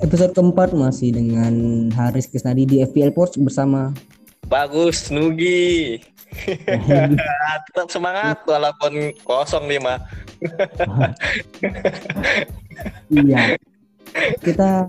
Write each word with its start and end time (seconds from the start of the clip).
Episode 0.00 0.32
keempat 0.32 0.72
masih 0.72 1.12
dengan 1.12 1.52
Haris 1.92 2.24
Krisnadi 2.24 2.64
di 2.64 2.76
FPL 2.80 3.12
Sports 3.12 3.36
bersama 3.36 3.92
Bagus 4.48 5.12
Nugi. 5.12 6.00
Tetap 7.68 7.88
semangat 7.92 8.40
walaupun 8.48 9.12
kosong 9.24 9.68
lima. 9.68 10.00
Iya. 13.12 13.60
Kita 14.40 14.88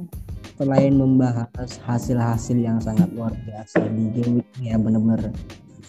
selain 0.55 0.95
membahas 0.95 1.75
hasil-hasil 1.83 2.55
yang 2.55 2.79
sangat 2.79 3.11
luar 3.11 3.35
biasa 3.43 3.83
di 3.91 4.07
game 4.15 4.39
week 4.39 4.47
ya 4.63 4.79
benar-benar 4.79 5.35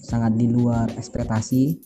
sangat 0.03 0.35
di 0.35 0.51
luar 0.51 0.91
ekspektasi 0.99 1.79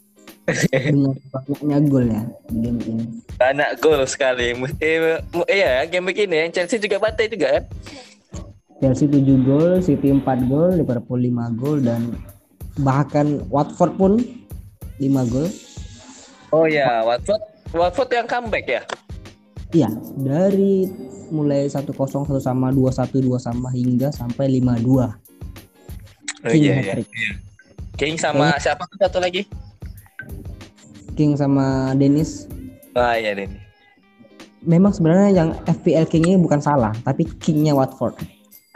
dengan 0.46 1.14
banyaknya 1.34 1.78
gol 1.90 2.06
ya 2.06 2.22
di 2.46 2.56
game 2.62 2.78
ini. 2.86 3.04
Banyak 3.34 3.70
gol 3.82 4.00
sekali. 4.06 4.54
Eh, 4.78 5.18
iya, 5.50 5.82
game 5.90 6.10
week 6.10 6.22
ini 6.22 6.46
yang 6.46 6.50
Chelsea 6.54 6.78
juga 6.78 7.02
bantai 7.02 7.26
juga 7.26 7.58
kan? 7.58 7.64
Chelsea 8.76 9.08
7 9.08 9.24
gol, 9.40 9.80
City 9.80 10.12
4 10.12 10.22
gol, 10.52 10.76
Liverpool 10.76 11.18
5 11.18 11.60
gol 11.60 11.78
dan 11.80 12.12
bahkan 12.84 13.40
Watford 13.48 13.92
pun 13.96 14.12
5 15.00 15.32
gol. 15.32 15.48
Oh 16.52 16.68
ya, 16.68 17.02
Watford 17.02 17.42
Watford 17.74 18.10
yang 18.14 18.28
comeback 18.28 18.66
ya? 18.68 18.82
Iya, 19.74 19.90
dari 20.14 20.86
mulai 21.34 21.66
1-0 21.66 21.90
satu 21.90 22.38
sama 22.38 22.70
2-1 22.70 23.18
2 23.18 23.34
sama 23.42 23.68
hingga 23.74 24.14
sampai 24.14 24.62
5-2. 24.62 25.10
Oh 26.46 26.52
King 26.52 26.62
iya, 26.62 26.74
iya, 26.78 26.94
iya. 27.02 27.32
King 27.98 28.14
sama 28.20 28.54
siapa 28.60 28.86
tuh 28.86 29.00
satu 29.00 29.18
lagi? 29.18 29.48
King 31.16 31.34
sama 31.34 31.96
Dennis 31.96 32.44
Wah 32.96 33.16
iya 33.16 33.36
ini. 33.36 33.48
memang 34.64 34.92
sebenarnya 34.92 35.30
yang 35.32 35.48
FPL 35.68 36.08
King 36.08 36.24
ini 36.32 36.38
bukan 36.40 36.64
salah, 36.64 36.96
tapi 37.04 37.28
Kingnya 37.38 37.76
Watford. 37.76 38.16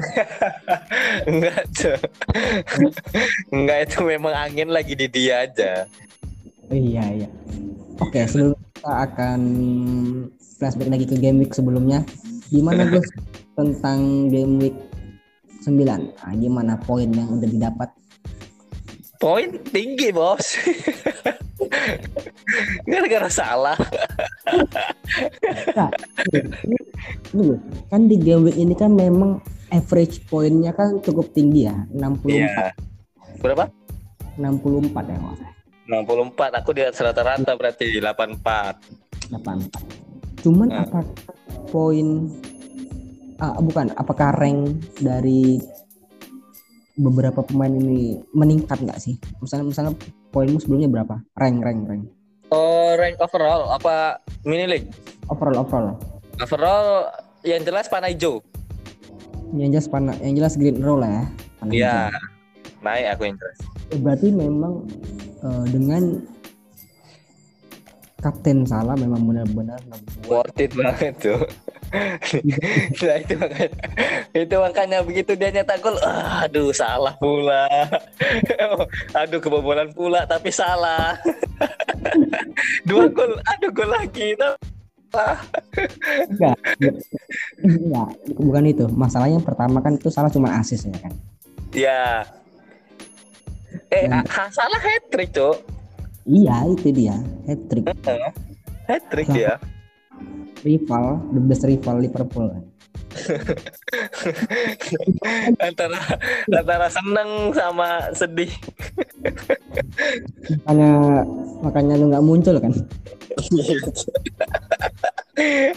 Enggak 1.30 1.64
tuh. 1.72 1.96
Enggak 3.56 3.78
itu 3.88 3.98
memang 4.04 4.32
angin 4.36 4.68
lagi 4.68 4.92
di 4.92 5.08
dia 5.08 5.48
aja. 5.48 5.88
Iya 6.70 7.04
iya. 7.24 7.28
Oke 7.98 8.24
sebelum 8.28 8.54
kita 8.76 8.92
akan 9.08 9.40
flashback 10.60 10.88
lagi 10.92 11.06
ke 11.08 11.16
game 11.16 11.40
week 11.42 11.56
sebelumnya, 11.56 12.04
gimana 12.52 12.86
Gus 12.88 13.08
tentang 13.58 14.30
game 14.30 14.60
week 14.60 14.76
9? 15.64 15.80
Nah, 15.80 16.32
gimana 16.36 16.76
poin 16.80 17.08
yang 17.08 17.40
udah 17.40 17.48
didapat? 17.48 17.88
Poin 19.20 19.60
tinggi 19.68 20.12
bos. 20.12 20.56
Gara-gara 22.84 23.30
salah. 23.30 23.78
Nah, 25.74 25.90
kan 27.88 28.00
di 28.06 28.16
game 28.18 28.50
week 28.50 28.58
ini 28.58 28.74
kan 28.74 28.92
memang 28.92 29.38
average 29.70 30.26
poinnya 30.26 30.74
kan 30.74 30.98
cukup 31.00 31.30
tinggi 31.30 31.70
ya, 31.70 31.76
64 31.94 32.26
Iya. 32.26 32.66
Berapa? 33.38 33.64
64 34.36 35.04
ya 35.06 35.18
Mas. 35.18 35.40
64. 35.86 36.58
Aku 36.58 36.70
di 36.70 36.82
rata-rata 36.82 37.52
berarti 37.54 37.98
84. 37.98 38.78
84. 39.30 39.82
Cuman 40.40 40.68
Hmm. 40.70 40.80
apakah 40.82 41.04
poin 41.70 42.08
ah, 43.38 43.56
bukan 43.58 43.90
apakah 43.94 44.34
rank 44.36 44.60
dari 44.98 45.58
beberapa 46.94 47.40
pemain 47.40 47.72
ini 47.72 48.20
meningkat 48.34 48.80
nggak 48.80 49.00
sih? 49.00 49.16
Misalnya 49.40 49.66
misalnya 49.66 49.92
poinmu 50.30 50.58
sebelumnya 50.58 50.88
berapa? 50.90 51.22
Rank 51.36 51.56
rank 51.62 51.80
rank. 51.86 52.04
Oh, 52.50 52.94
rank 52.98 53.18
overall 53.22 53.70
apa 53.70 54.18
mini 54.42 54.66
league? 54.66 54.88
Overall 55.30 55.62
overall. 55.62 55.96
Overall 56.40 57.10
yang 57.46 57.62
jelas 57.62 57.86
panah 57.86 58.10
hijau. 58.10 58.42
Yang 59.50 59.70
jelas 59.78 59.86
pana, 59.90 60.12
yang 60.22 60.34
jelas 60.38 60.54
green 60.54 60.78
roll 60.78 61.02
lah 61.02 61.10
ya. 61.10 61.24
Panah 61.58 61.72
Iya. 61.74 61.96
Naik 62.80 63.06
aku 63.12 63.22
yang 63.28 63.36
jelas. 63.36 63.58
Eh, 63.90 63.98
Berarti 63.98 64.28
memang 64.30 64.86
eh, 65.42 65.64
dengan 65.74 66.02
Kapten 68.20 68.68
Salah 68.68 68.94
memang 68.94 69.24
benar-benar 69.24 69.80
Worth 70.28 70.60
it 70.60 70.76
banget 70.76 71.16
tuh. 71.18 71.42
nah, 73.02 73.16
itu 73.18 73.34
makanya 73.34 73.70
itu 74.30 74.54
makanya 74.62 74.98
begitu 75.02 75.32
dia 75.34 75.50
nyetak 75.50 75.82
gol 75.82 75.98
aduh 75.98 76.70
salah 76.70 77.18
pula. 77.18 77.66
Aduh 79.20 79.42
kebobolan 79.42 79.90
pula 79.90 80.22
tapi 80.28 80.54
salah. 80.54 81.18
Dua 82.88 83.10
gol 83.10 83.42
aduh 83.42 83.70
gol 83.74 83.90
lagi 83.90 84.38
enggak, 86.30 86.54
enggak, 87.58 88.08
bukan 88.38 88.64
itu. 88.70 88.86
Masalahnya 88.94 89.42
yang 89.42 89.46
pertama 89.46 89.82
kan 89.82 89.98
itu 89.98 90.06
salah 90.06 90.30
cuma 90.30 90.54
asis 90.62 90.86
ya 90.86 90.94
kan. 91.02 91.12
ya. 91.74 92.02
Eh 93.90 94.06
Dan- 94.06 94.26
ah, 94.30 94.46
salah 94.54 94.78
hat 94.78 95.02
trick 95.10 95.34
tuh 95.34 95.58
Iya 96.30 96.70
itu 96.70 96.94
dia. 96.94 97.18
Hat 97.50 97.58
trick 97.66 97.90
hat 98.86 99.02
trick 99.10 99.26
ya. 99.34 99.58
Rival 100.66 101.18
the 101.34 101.42
best 101.42 101.66
rival 101.66 101.98
Liverpool. 101.98 102.46
Antara 105.66 105.98
antara 106.46 106.86
seneng 106.86 107.50
sama 107.50 108.06
sedih. 108.14 108.54
Makanya 110.62 111.26
makanya 111.66 111.98
lu 111.98 112.14
nggak 112.14 112.22
muncul 112.22 112.54
kan. 112.62 112.70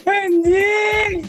anjing. 0.06 1.26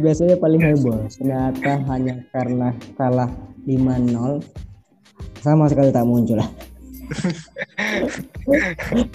Biasanya 0.00 0.40
paling 0.40 0.64
heboh. 0.64 1.04
Ternyata 1.12 1.84
hanya 1.92 2.24
karena 2.32 2.72
kalah 2.96 3.28
5-0 3.68 4.40
sama 5.44 5.68
sekali 5.68 5.92
tak 5.92 6.08
muncul 6.08 6.40
lah. 6.40 6.48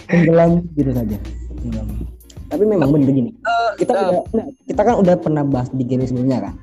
Tenggelam 0.07 0.51
gitu 0.73 0.91
saja. 0.93 1.17
Tenggelam. 1.61 1.87
Tapi 2.47 2.63
memang 2.63 2.89
bener 2.91 3.11
gini. 3.11 3.31
Kita 3.75 3.91
Eh, 3.91 3.99
udah, 4.07 4.23
nah, 4.31 4.47
kita 4.63 4.81
kan 4.81 4.95
udah 4.97 5.15
pernah 5.19 5.43
bahas 5.43 5.67
di 5.69 5.83
game 5.83 6.07
sebelumnya 6.07 6.47
kan. 6.47 6.53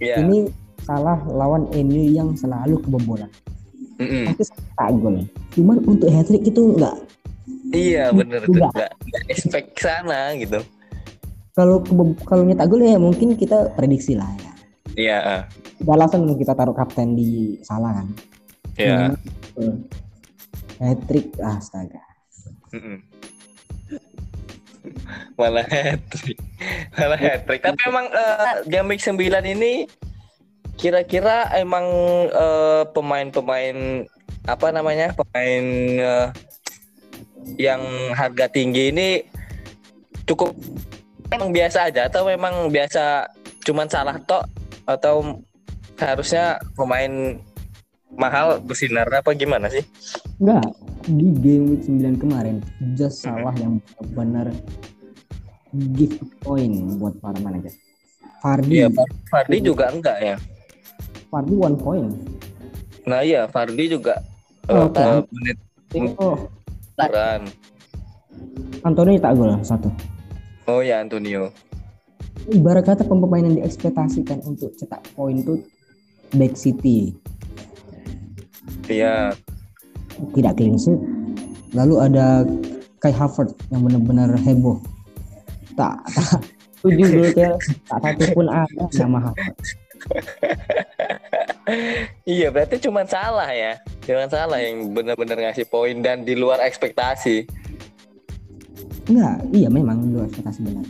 ya 0.00 0.20
Ini 0.20 0.48
salah 0.80 1.20
lawan 1.28 1.68
MU 1.72 2.02
yang 2.08 2.32
selalu 2.36 2.80
kebobolan. 2.80 3.28
Mm-mm. 3.96 4.32
Pasti 4.36 4.52
tak 4.76 4.92
gol. 5.00 5.24
Cuman 5.56 5.80
untuk 5.84 6.08
hat 6.12 6.28
trick 6.28 6.44
itu 6.44 6.60
enggak. 6.76 6.96
Iya 7.72 8.12
bener 8.14 8.44
tuh 8.44 8.54
Enggak. 8.54 8.72
nggak 8.72 8.90
nggak 9.08 9.22
expect 9.32 9.68
sana 9.80 10.36
gitu. 10.36 10.60
Kalau 11.56 11.80
kalau 12.24 12.44
nyetak 12.44 12.68
gol 12.68 12.84
ya 12.84 13.00
mungkin 13.00 13.34
kita 13.34 13.72
prediksi 13.74 14.12
lah 14.14 14.28
ya. 14.36 14.52
Iya, 14.96 15.18
ah. 15.20 15.42
Ada 15.76 15.92
alasan 15.92 16.32
kita 16.36 16.56
taruh 16.56 16.72
kapten 16.72 17.12
di 17.12 17.60
salah 17.60 17.92
kan. 18.00 18.06
iya. 18.76 19.12
Hat 20.80 21.00
trick 21.08 21.32
astaga. 21.40 22.02
Mm-mm. 22.74 22.98
Malah 25.38 25.66
hat 25.66 26.00
trick, 26.14 26.38
malah 26.94 27.18
hat 27.18 27.42
trick. 27.44 27.60
Tapi 27.60 27.82
emang 27.90 28.06
game 28.70 28.94
week 28.94 29.02
9 29.02 29.18
ini 29.42 29.90
kira-kira 30.76 31.50
emang 31.56 31.86
eh, 32.30 32.84
pemain-pemain 32.92 34.06
apa 34.46 34.66
namanya 34.70 35.10
pemain 35.16 35.64
eh, 35.98 36.28
yang 37.58 37.82
harga 38.14 38.46
tinggi 38.52 38.92
ini 38.94 39.08
cukup 40.28 40.54
emang 41.32 41.50
biasa 41.50 41.90
aja 41.90 42.06
atau 42.06 42.28
memang 42.28 42.68
biasa 42.70 43.26
cuman 43.66 43.88
salah 43.90 44.20
tok 44.28 44.46
atau 44.86 45.42
harusnya 45.98 46.60
pemain 46.76 47.40
mahal 48.16 48.58
bersinar 48.58 49.06
apa 49.08 49.32
gimana 49.32 49.68
sih? 49.68 49.84
Enggak, 50.36 50.72
di 51.06 51.28
game 51.36 51.64
week 51.70 51.84
9 51.84 52.16
kemarin 52.18 52.56
just 52.92 53.22
salah 53.22 53.52
yang 53.54 53.78
benar 54.12 54.50
give 55.92 56.16
point 56.40 56.72
buat 56.96 57.16
para 57.20 57.36
manajer. 57.38 57.72
Fardi, 58.40 58.80
Iya, 58.80 58.88
Fardi 59.28 59.58
juga 59.60 59.88
enggak 59.88 60.18
ya. 60.18 60.36
Fardi 61.28 61.54
one 61.54 61.76
point. 61.76 62.12
Nah 63.04 63.20
iya, 63.20 63.46
Fardi 63.46 63.86
juga 63.86 64.20
Oh, 64.66 64.74
eh, 64.74 64.86
oke. 64.90 64.98
eh, 64.98 65.20
menit 65.30 65.56
Oh, 66.18 66.36
kurang. 66.98 67.46
Antonio 68.82 69.16
tak 69.16 69.32
gol 69.34 69.54
satu. 69.62 69.88
Oh 70.66 70.82
ya 70.82 70.98
Antonio. 70.98 71.54
Ibarat 72.46 72.84
kata 72.84 73.02
pemain 73.02 73.42
yang 73.42 73.56
diekspektasikan 73.56 74.42
untuk 74.42 74.74
cetak 74.74 75.02
poin 75.14 75.34
itu 75.34 75.62
back 76.32 76.54
City 76.54 77.14
Iya. 78.86 79.34
tidak 80.32 80.52
clean 80.56 80.78
sheet. 80.80 81.00
Lalu 81.76 81.94
ada 82.00 82.46
Kai 83.02 83.12
Havertz 83.12 83.52
yang 83.68 83.84
benar-benar 83.84 84.32
heboh. 84.40 84.80
Tak, 85.76 86.00
tak 86.16 86.40
tujuh 86.80 87.06
gol 87.12 87.28
Tel, 87.36 87.54
tak 87.84 87.98
satu 88.00 88.24
pun 88.32 88.46
ada 88.48 88.84
nama 88.96 89.18
Havertz. 89.30 89.68
Iya, 92.22 92.54
berarti 92.54 92.78
cuma 92.78 93.02
salah 93.02 93.50
ya. 93.50 93.74
Cuma 94.06 94.30
salah 94.30 94.62
yang 94.62 94.94
benar-benar 94.94 95.50
ngasih 95.50 95.66
poin 95.66 95.98
dan 95.98 96.22
di 96.22 96.38
luar 96.38 96.62
ekspektasi. 96.62 97.42
Enggak, 99.10 99.36
iya 99.50 99.68
memang 99.70 99.98
luar 100.14 100.30
ekspektasi 100.30 100.62
benar. 100.62 100.86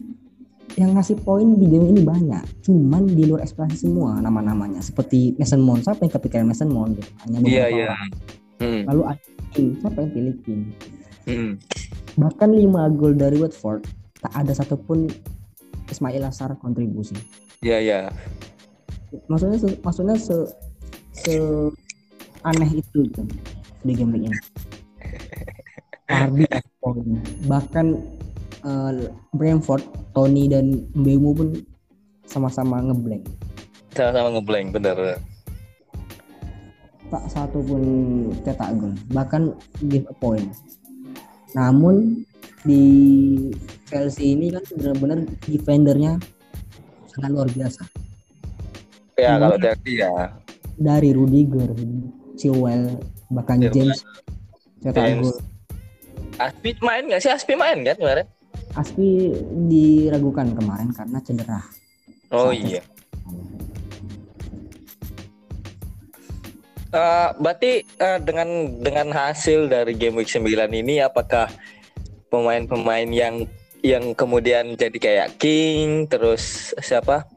Yang 0.76 0.92
ngasih 0.92 1.16
poin 1.18 1.56
di 1.56 1.66
game 1.66 1.88
ini 1.88 2.00
banyak 2.00 2.44
cuman 2.60 3.08
di 3.08 3.24
luar 3.24 3.40
ekspektasi 3.40 3.76
semua 3.82 4.16
nama-namanya 4.18 4.78
seperti 4.78 5.32
Mason 5.34 5.58
Mount 5.58 5.82
siapa 5.82 6.04
yang 6.04 6.12
kepikiran 6.12 6.44
Mason 6.44 6.68
Mount 6.68 6.94
gitu 6.94 7.10
hanya 7.22 7.36
Iya, 7.38 7.42
beberapa 7.42 7.68
iya. 7.72 7.86
orang. 7.88 8.10
Hmm. 8.56 8.82
lalu 8.84 9.02
ada 9.06 9.24
King 9.50 9.68
siapa 9.74 9.98
yang 9.98 10.10
pilih 10.12 10.34
King 10.42 10.62
Hmm. 11.24 11.52
bahkan 12.14 12.48
5 12.48 12.62
gol 12.92 13.12
dari 13.12 13.36
Watford 13.36 13.88
tak 14.18 14.32
ada 14.32 14.52
satupun 14.52 15.08
Ismail 15.86 16.22
Assar 16.22 16.54
kontribusi 16.54 17.16
Iya, 17.58 17.78
iya. 17.78 17.98
maksudnya 19.26 19.56
se- 19.56 19.80
maksudnya 19.80 20.14
se, 20.14 20.36
se 21.14 21.34
aneh 22.42 22.70
itu 22.74 23.00
gitu 23.02 23.22
di 23.80 23.92
game 23.92 24.12
ini 24.14 24.28
kasih 26.06 26.72
poin 26.78 27.16
bahkan 27.44 27.86
eh, 28.66 28.92
Brentford 29.32 29.82
Tony 30.10 30.46
dan 30.46 30.90
Mbemu 30.92 31.30
pun 31.32 31.48
sama-sama 32.26 32.82
ngeblank 32.82 33.22
Sama-sama 33.90 34.28
ngeblank, 34.34 34.74
bener. 34.74 35.16
tak 37.06 37.22
satu 37.30 37.62
pun 37.62 37.82
cetak 38.42 38.74
gol 38.74 38.90
bahkan 39.08 39.54
give 39.86 40.02
a 40.04 40.14
point 40.18 40.50
namun 41.54 42.26
di 42.66 42.82
Chelsea 43.86 44.34
ini 44.34 44.50
kan 44.50 44.66
benar-benar 44.74 45.18
defendernya 45.46 46.18
sangat 47.08 47.30
luar 47.30 47.48
biasa 47.48 47.86
Ya, 49.14 49.32
Hmm. 49.32 49.48
kalau 49.48 49.56
Chelsea 49.56 49.96
ya. 49.96 50.12
dari 50.76 51.16
Rudiger, 51.16 51.72
Chilwell, 52.36 53.00
bahkan 53.32 53.64
James 53.64 54.04
cetak 54.82 55.24
gol. 55.24 55.32
Aspi 56.36 56.76
main 56.84 57.08
nggak 57.08 57.24
sih? 57.24 57.32
Aspi 57.32 57.56
main 57.56 57.80
kan 57.80 57.96
kemarin? 57.96 58.28
Aspi 58.76 59.32
diragukan 59.72 60.52
kemarin 60.52 60.92
karena 60.92 61.18
cedera. 61.24 61.60
Oh 62.28 62.52
iya. 62.52 62.84
Eh, 66.96 67.28
berarti 67.36 67.72
eh, 67.84 68.18
dengan 68.24 68.48
dengan 68.80 69.08
hasil 69.12 69.68
dari 69.68 69.92
game 69.98 70.22
week 70.22 70.30
9 70.32 70.48
ini 70.72 71.02
apakah 71.04 71.50
pemain-pemain 72.32 73.08
yang 73.12 73.44
yang 73.84 74.16
kemudian 74.16 74.74
jadi 74.74 74.98
kayak 74.98 75.28
King 75.36 76.08
terus 76.08 76.72
siapa 76.80 77.28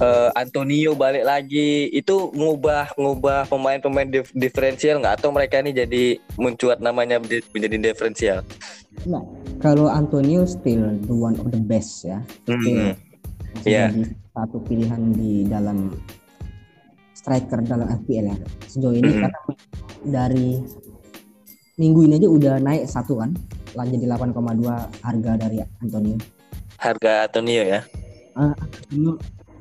Eh, 0.00 0.30
Antonio 0.32 0.96
balik 0.96 1.28
lagi 1.28 1.92
itu 1.92 2.32
ngubah 2.32 2.96
ngubah 2.96 3.44
pemain-pemain 3.52 4.08
dif- 4.08 4.32
diferensial 4.32 4.96
nggak 4.96 5.20
atau 5.20 5.28
mereka 5.28 5.60
ini 5.60 5.76
jadi 5.76 6.16
mencuat 6.40 6.80
namanya 6.80 7.20
di- 7.20 7.44
menjadi 7.52 7.76
diferensial? 7.76 8.40
Nah, 9.04 9.20
kalau 9.60 9.92
Antonio 9.92 10.48
still 10.48 10.96
the 11.04 11.12
one 11.12 11.36
of 11.36 11.52
the 11.52 11.60
best 11.60 12.08
ya. 12.08 12.16
Hmm. 12.48 12.96
Masih 13.60 13.68
Iya. 13.68 13.92
jadi 13.92 14.02
satu 14.32 14.56
pilihan 14.64 15.00
di 15.12 15.44
dalam 15.44 15.92
striker 17.12 17.60
dalam 17.60 17.92
FPL 18.00 18.32
ya. 18.32 18.36
Sejauh 18.72 18.96
ini 18.96 19.04
Mhm. 19.04 19.20
karena 19.20 19.40
dari 20.00 20.48
minggu 21.76 22.08
ini 22.08 22.16
aja 22.16 22.28
udah 22.32 22.54
naik 22.56 22.88
satu 22.88 23.20
kan, 23.20 23.36
lah 23.76 23.84
jadi 23.84 24.08
8,2 24.08 24.80
harga 25.04 25.36
dari 25.36 25.60
Antonio. 25.84 26.16
Harga 26.80 27.28
Antonio 27.28 27.62
ya. 27.68 27.84
Antonio 28.32 29.20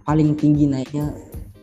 paling 0.10 0.34
tinggi 0.34 0.66
naiknya 0.66 1.14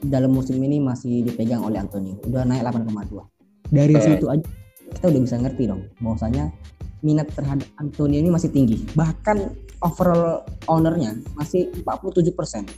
dalam 0.07 0.31
musim 0.31 0.63
ini 0.63 0.79
masih 0.79 1.27
dipegang 1.27 1.67
oleh 1.67 1.83
Antonio. 1.83 2.15
Udah 2.31 2.47
naik 2.47 2.63
8,2. 2.63 3.27
Dari 3.75 3.99
situ 3.99 4.31
aja 4.31 4.47
kita 4.87 5.11
udah 5.11 5.19
bisa 5.27 5.35
ngerti 5.43 5.67
dong 5.67 5.83
bahwasanya 5.99 6.55
minat 7.03 7.27
terhadap 7.35 7.67
Antonio 7.83 8.23
ini 8.23 8.31
masih 8.31 8.55
tinggi. 8.55 8.87
Bahkan 8.95 9.51
overall 9.83 10.47
ownernya 10.71 11.19
masih 11.35 11.75
47%. 11.83 12.71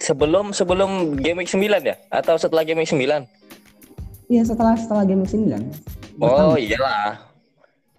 Sebelum 0.00 0.56
sebelum 0.56 1.20
game 1.20 1.44
week 1.44 1.52
9 1.52 1.60
ya 1.84 2.00
atau 2.08 2.40
setelah 2.40 2.64
game 2.64 2.80
week 2.80 2.88
9? 2.88 3.04
Iya 4.32 4.42
setelah 4.48 4.72
setelah 4.80 5.04
game 5.04 5.28
9. 5.28 5.36
Oh 5.36 6.56
Bahkan, 6.56 6.64
iyalah. 6.64 7.28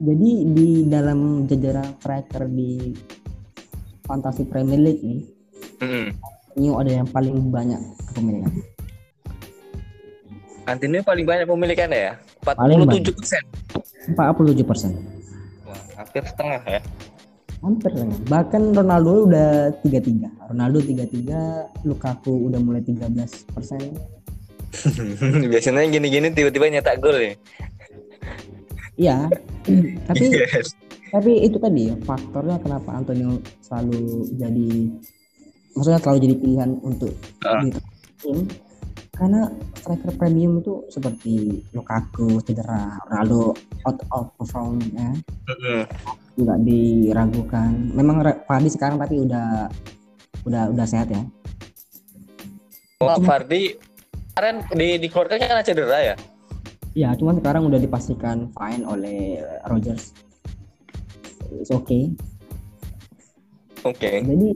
Jadi 0.02 0.32
di 0.58 0.70
dalam 0.90 1.46
jajaran 1.46 2.02
striker 2.02 2.50
di 2.50 2.98
Fantasi 4.10 4.50
Premier 4.50 4.82
League 4.82 5.06
nih, 5.06 5.35
Mm-mm. 5.82 6.06
Antonio 6.56 6.74
ada 6.80 6.92
yang 6.94 7.08
paling 7.08 7.36
banyak 7.52 7.82
kepemilikan. 8.12 8.52
Antonio 10.66 11.02
paling 11.02 11.26
banyak 11.26 11.46
pemilikannya 11.46 12.00
ya? 12.00 12.14
Paling 12.42 12.88
47 12.88 13.14
persen. 13.14 13.44
47%. 14.16 14.96
Wah, 15.66 15.80
hampir 15.98 16.24
setengah 16.26 16.62
ya. 16.64 16.82
hampir 17.64 17.90
lah 17.90 18.06
ya. 18.06 18.18
bahkan 18.30 18.62
Ronaldo 18.78 19.26
udah 19.26 19.74
33 19.82 20.54
Ronaldo 20.54 20.78
33 20.86 21.82
Lukaku 21.82 22.46
udah 22.46 22.60
mulai 22.62 22.86
13 22.86 23.10
persen 23.50 23.82
Biasanya 25.50 25.90
gini-gini 25.90 26.30
tiba-tiba 26.30 26.70
nyetak 26.70 27.02
gol 27.02 27.18
ya. 27.18 27.34
iya 28.96 29.18
tapi 30.06 30.26
Yes. 30.36 30.78
tapi 31.10 31.42
itu 31.42 31.58
tadi 31.58 31.90
ya, 31.90 31.96
faktornya 32.06 32.62
kenapa 32.62 32.92
Antonio 32.94 33.40
selalu 33.66 34.30
jadi 34.38 34.70
maksudnya 35.76 36.00
selalu 36.02 36.20
jadi 36.24 36.36
pilihan 36.40 36.72
untuk 36.82 37.14
Ah. 37.44 37.62
di 37.62 37.70
tim 38.24 38.48
karena 39.16 39.48
striker 39.80 40.12
premium 40.20 40.60
itu 40.60 40.84
seperti 40.92 41.64
Lukaku 41.72 42.44
cedera 42.44 43.00
Ronaldo 43.08 43.56
out 43.88 44.00
of 44.12 44.28
perform 44.36 44.80
ya 44.92 45.12
juga 46.36 46.56
diragukan 46.60 47.96
memang 47.96 48.20
Fadi 48.44 48.68
sekarang 48.68 49.00
tapi 49.00 49.24
udah 49.24 49.72
udah 50.44 50.64
udah 50.72 50.86
sehat 50.88 51.08
ya 51.12 51.24
Oh, 53.04 53.20
Fardi 53.22 53.76
kemarin 54.34 54.64
di 54.72 54.88
dikeluarkan 55.04 55.36
karena 55.36 55.64
cedera 55.64 55.98
ya? 56.00 56.16
Ya, 56.96 57.12
cuman 57.12 57.44
sekarang 57.44 57.68
udah 57.68 57.76
dipastikan 57.76 58.56
fine 58.56 58.88
oleh 58.88 59.44
Rogers. 59.68 60.16
It's 61.60 61.76
okay. 61.76 62.16
Oke. 63.84 64.24
Jadi 64.24 64.56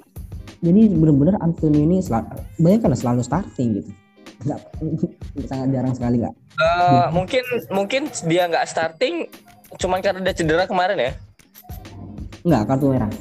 jadi 0.60 0.82
benar-benar 0.92 1.36
Antonio 1.40 1.80
ini 1.80 1.98
sel 2.04 2.20
banyak 2.60 2.80
kan 2.84 2.92
selalu 2.96 3.22
starting 3.24 3.80
gitu. 3.80 3.92
Enggak 4.44 4.60
sangat 5.52 5.68
jarang 5.72 5.94
sekali 5.96 6.16
nggak. 6.24 6.36
Eh, 6.60 7.06
mungkin 7.16 7.44
mungkin 7.72 8.02
dia 8.28 8.48
nggak 8.48 8.68
starting 8.68 9.28
cuman 9.80 10.04
karena 10.04 10.20
dia 10.24 10.36
cedera 10.36 10.68
kemarin 10.68 11.00
ya? 11.00 11.12
Enggak 12.44 12.64
kartu 12.68 12.88
merah. 12.92 13.12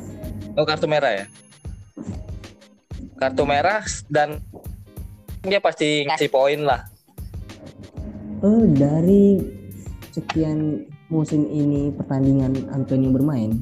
Oh 0.58 0.66
kartu 0.66 0.86
merah 0.90 1.12
ya? 1.14 1.24
Kartu 3.18 3.42
merah 3.46 3.82
dan 4.10 4.38
dia 5.42 5.58
pasti 5.62 6.06
ngasih 6.06 6.30
poin 6.30 6.60
lah. 6.62 6.86
Eh 8.42 8.64
dari 8.78 9.42
sekian 10.14 10.86
musim 11.10 11.46
ini 11.50 11.90
pertandingan 11.94 12.68
Antonio 12.74 13.10
bermain, 13.10 13.58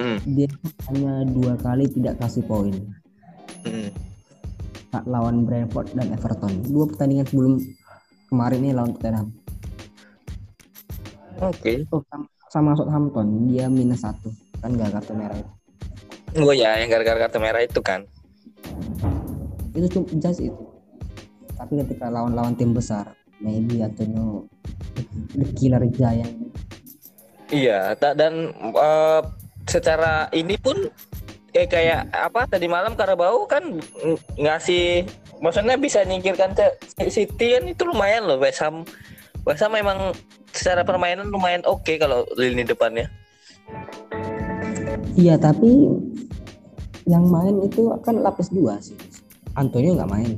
Hmm. 0.00 0.18
dia 0.26 0.48
hanya 0.90 1.24
dua 1.24 1.54
kali 1.56 1.88
tidak 1.88 2.20
kasih 2.20 2.44
poin. 2.44 2.74
Hmm. 3.64 3.90
Lawan 5.10 5.42
Brentford 5.42 5.90
dan 5.96 6.14
Everton. 6.14 6.62
Dua 6.70 6.86
pertandingan 6.86 7.26
sebelum 7.26 7.52
kemarin 8.30 8.62
ini 8.62 8.70
lawan 8.70 8.94
Tottenham. 8.94 9.34
Oke. 11.42 11.82
Oh, 11.90 11.98
sama, 12.06 12.26
sama 12.48 12.70
Southampton 12.78 13.50
dia 13.50 13.66
minus 13.66 14.06
satu 14.06 14.30
kan 14.62 14.72
gak 14.78 14.94
kartu 14.94 15.12
merah 15.18 15.36
itu. 15.36 15.52
Oh 16.40 16.54
ya, 16.54 16.78
yang 16.78 16.88
gara-gara 16.88 17.26
kartu 17.26 17.38
merah 17.42 17.62
itu 17.66 17.82
kan. 17.82 18.06
itu 19.74 19.98
cuma 19.98 20.06
just 20.22 20.38
itu 20.38 20.64
tapi 21.58 21.80
ketika 21.82 22.06
lawan-lawan 22.10 22.54
tim 22.54 22.70
besar 22.74 23.14
maybe 23.42 23.82
Antonio 23.82 24.46
the 25.34 25.46
killer 25.58 25.82
giant 25.90 26.54
Iya, 27.52 27.94
dan 28.00 28.50
eh, 28.56 29.22
secara 29.68 30.26
ini 30.32 30.56
pun 30.58 30.90
eh 31.54 31.64
kayak 31.64 32.10
apa 32.10 32.46
tadi 32.46 32.66
malam 32.66 32.92
Karabau 32.92 33.46
kan 33.46 33.62
ng- 33.62 34.20
ngasih 34.36 35.06
maksudnya 35.38 35.78
bisa 35.78 36.02
nyingkirkan 36.02 36.50
ke 36.50 36.66
City 37.06 37.54
kan 37.54 37.64
itu 37.64 37.82
lumayan 37.84 38.26
loh 38.26 38.36
West 38.36 38.58
Ham. 38.58 38.82
West 39.42 39.62
Ham 39.62 39.70
memang 39.70 40.10
secara 40.50 40.82
permainan 40.82 41.28
lumayan 41.28 41.62
oke 41.64 41.94
kalau 41.94 42.26
lini 42.34 42.62
depannya. 42.62 43.06
iya 45.14 45.34
tapi 45.34 45.94
yang 47.04 47.24
main 47.24 47.54
itu 47.60 47.86
akan 47.92 48.20
lapis 48.20 48.50
dua 48.50 48.76
sih 48.78 48.98
Antonio 49.54 49.94
nggak 49.94 50.10
main 50.10 50.30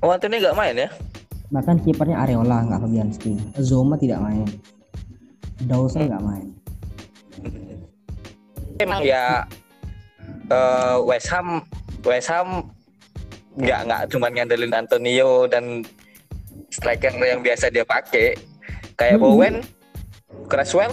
Oh, 0.00 0.08
Anthony 0.08 0.38
nggak 0.38 0.54
main 0.54 0.76
ya? 0.78 0.88
bahkan 1.50 1.76
kipernya 1.76 2.14
Areola 2.16 2.62
nggak 2.62 2.80
Fabianski 2.80 3.34
Zoma 3.58 3.98
tidak 3.98 4.22
main 4.22 4.46
Dawson 5.60 6.06
nggak 6.06 6.22
main 6.22 6.46
Emang 8.78 9.02
ya 9.02 9.44
eh, 10.50 10.96
West 11.06 11.30
Ham 11.30 11.62
West 12.02 12.28
Ham 12.28 12.68
nggak 13.60 13.80
nggak 13.86 14.02
cuma 14.14 14.30
ngandelin 14.30 14.74
Antonio 14.74 15.46
dan 15.50 15.82
striker 16.70 17.10
yang 17.18 17.42
biasa 17.42 17.66
dia 17.70 17.82
pakai 17.82 18.38
kayak 18.94 19.18
Hmm. 19.18 19.24
Bowen, 19.26 19.54
Cresswell, 20.46 20.92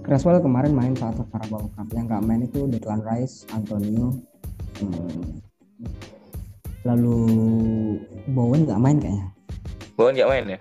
Creswell 0.00 0.40
kemarin 0.40 0.72
main 0.72 0.94
saat 0.96 1.16
Carabao 1.28 1.68
Cup 1.76 1.88
yang 1.92 2.08
nggak 2.08 2.24
main 2.24 2.42
itu 2.44 2.64
Declan 2.68 3.04
Rice, 3.04 3.44
Antonio, 3.52 4.16
hmm, 4.80 5.40
lalu 6.88 7.18
Bowen 8.32 8.64
nggak 8.64 8.80
main 8.80 8.96
kayaknya. 9.00 9.28
Bowen 9.96 10.12
nggak 10.16 10.30
main 10.30 10.44
ya? 10.56 10.60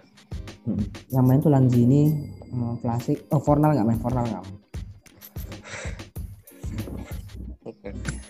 Hmm. 0.63 0.83
Yang 1.11 1.25
main 1.27 1.39
tuh 1.39 1.51
Lanzini, 1.51 2.03
hmm, 2.51 2.73
klasik. 2.83 3.19
Oh 3.31 3.39
Fornal 3.39 3.75
nggak 3.75 3.87
main, 3.87 3.99
Fornal 3.99 4.25
nggak 4.27 4.43
main. 4.43 4.62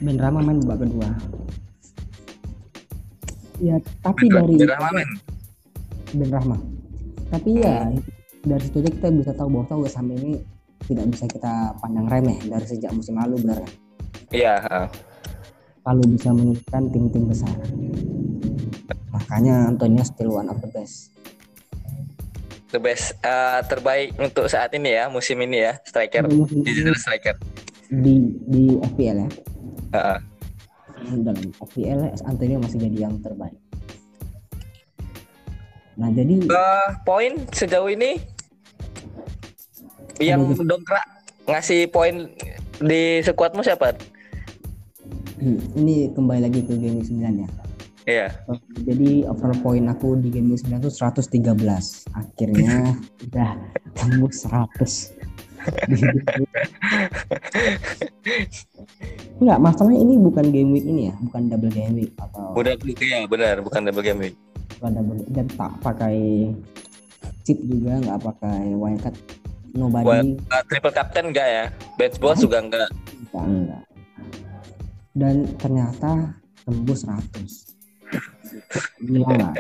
Ben 0.04 0.20
Rama 0.20 0.44
main 0.44 0.60
babak 0.60 0.84
kedua. 0.84 1.08
Ya 3.64 3.80
tapi 4.04 4.28
Ben, 4.28 4.44
dari 4.44 4.54
Ben 4.60 4.70
Rahma 4.76 4.90
main. 4.92 5.10
Ben 6.12 6.30
Rahma. 6.30 6.58
Tapi 7.32 7.64
ya 7.64 7.88
dari 8.44 8.64
situ 8.68 8.84
aja 8.84 8.92
kita 8.92 9.08
bisa 9.16 9.32
tahu 9.32 9.48
bahwa 9.48 9.88
West 9.88 9.96
Ham 9.96 10.12
ini 10.12 10.44
tidak 10.84 11.08
bisa 11.16 11.24
kita 11.32 11.72
pandang 11.80 12.12
remeh 12.12 12.36
dari 12.44 12.68
sejak 12.68 12.92
musim 12.92 13.16
lalu 13.16 13.40
benar 13.40 13.64
kan? 13.64 13.72
Iya. 14.36 14.56
Lalu 15.88 16.20
bisa 16.20 16.36
menyulitkan 16.36 16.84
tim-tim 16.92 17.24
besar. 17.32 17.56
Makanya 19.16 19.72
Antonio 19.72 20.04
still 20.04 20.36
one 20.36 20.52
of 20.52 20.60
the 20.60 20.68
best. 20.68 21.16
The 22.76 22.84
best 22.84 23.16
eh, 23.24 23.62
terbaik 23.72 24.20
untuk 24.20 24.52
saat 24.52 24.76
ini 24.76 25.00
ya, 25.00 25.08
musim 25.08 25.40
ini 25.40 25.64
ya, 25.64 25.80
striker. 25.88 26.28
Digital 26.28 26.98
striker. 27.00 27.36
Di 27.88 28.16
di 28.50 28.64
FPL 28.82 29.18
ya. 29.24 29.53
Ha. 29.94 30.18
Dalam 31.04 31.38
FPL 31.60 32.00
Antonio 32.24 32.58
masih 32.58 32.80
jadi 32.82 33.06
yang 33.06 33.20
terbaik. 33.20 33.54
Nah 35.94 36.10
jadi 36.10 36.42
Eh, 36.42 36.90
poin 37.06 37.38
sejauh 37.50 37.86
ini 37.88 38.18
yang 40.18 40.42
Aduh. 40.48 40.66
dongkrak 40.66 41.06
ngasih 41.46 41.86
poin 41.88 42.30
di 42.80 43.22
sekuatmu 43.22 43.62
siapa? 43.62 43.94
hmm, 45.36 45.76
ini 45.76 46.08
kembali 46.10 46.40
lagi 46.42 46.64
ke 46.64 46.74
game 46.74 46.98
week 46.98 47.10
9 47.12 47.20
ya. 47.38 47.50
Iya. 48.04 48.28
Oh, 48.48 48.56
Jadi 48.84 49.24
overall 49.24 49.60
point 49.60 49.86
aku 49.88 50.16
di 50.16 50.32
game 50.32 50.50
week 50.50 50.64
9 50.64 50.80
itu 50.80 50.90
113. 50.90 52.08
Akhirnya 52.16 52.96
udah 53.28 53.50
tembus 53.94 54.48
100. 54.48 55.23
Enggak, 59.40 59.60
masalahnya 59.60 60.00
ini 60.00 60.16
bukan 60.18 60.46
game 60.50 60.72
week 60.72 60.86
ini 60.86 61.10
ya, 61.12 61.16
bukan 61.20 61.42
double 61.52 61.72
game 61.74 61.96
week 61.98 62.12
atau 62.16 62.54
Udah 62.56 62.74
iya 63.02 63.26
benar, 63.28 63.60
bukan 63.60 63.82
double 63.84 64.04
game 64.04 64.20
week. 64.22 64.36
bukan 64.80 64.92
double 65.00 65.20
dan 65.32 65.48
tak 65.54 65.72
pakai 65.80 66.16
chip 67.44 67.60
juga, 67.64 68.00
nggak 68.00 68.20
pakai 68.22 68.74
wildcard 68.74 69.16
nobody 69.74 70.06
Well, 70.06 70.28
eh, 70.38 70.64
triple 70.68 70.94
captain 70.94 71.26
enggak 71.32 71.48
ya? 71.48 71.66
Bench 71.96 72.18
boss 72.20 72.40
juga 72.40 72.62
enggak. 72.62 72.90
enggak, 73.32 73.46
enggak. 73.46 73.84
Dan 75.14 75.36
ternyata 75.58 76.34
tembus 76.64 77.06
100. 77.06 77.76
Gila 79.04 79.28
nggak? 79.30 79.56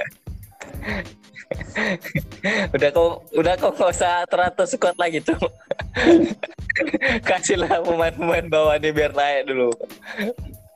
udah 2.75 2.89
kau 2.91 3.22
udah 3.36 3.53
kau 3.57 3.72
nggak 3.74 3.91
usah 3.93 4.25
teratur 4.27 4.65
squad 4.67 4.98
lagi 4.98 5.19
tuh. 5.24 5.38
Kasihlah 7.27 7.81
pemain-pemain 7.86 8.45
bawah 8.50 8.75
nih 8.77 8.91
biar 8.91 9.12
naik 9.13 9.50
dulu. 9.50 9.69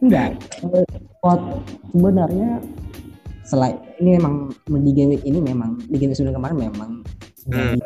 Enggak. 0.04 0.38
Squad 1.20 1.42
sebenarnya 1.92 2.50
selain 3.48 3.80
ini 4.04 4.20
memang 4.20 4.52
di 4.68 4.92
game 4.92 5.16
week 5.16 5.24
ini 5.24 5.40
memang 5.40 5.80
di 5.88 5.96
game 5.96 6.12
sebelum 6.12 6.36
kemarin 6.36 6.58
memang 6.68 6.92
Hmm. 7.48 7.80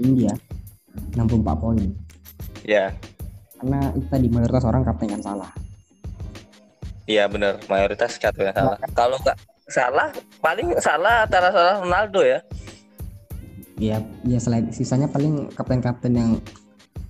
tinggi 0.00 0.24
ya 0.24 0.34
64 1.12 1.60
poin 1.60 1.92
Ya, 2.64 2.96
karena 3.60 3.92
itu 3.92 4.08
tadi 4.08 4.32
mayoritas 4.32 4.64
orang 4.64 4.80
kapten 4.80 5.12
kan 5.12 5.20
salah 5.20 5.52
iya 7.04 7.28
benar. 7.28 7.60
Mayoritas 7.68 8.16
kartu 8.16 8.48
yang 8.48 8.56
salah. 8.56 8.80
Kalau 8.96 9.20
nggak 9.20 9.36
salah, 9.66 10.12
paling 10.38 10.76
salah 10.78 11.24
antara 11.24 11.48
salah 11.48 11.74
Ronaldo 11.80 12.20
ya. 12.20 12.38
ya 13.74 13.98
ya 14.22 14.38
selain 14.38 14.70
sisanya 14.70 15.10
paling 15.10 15.50
kapten-kapten 15.50 16.14
yang 16.14 16.30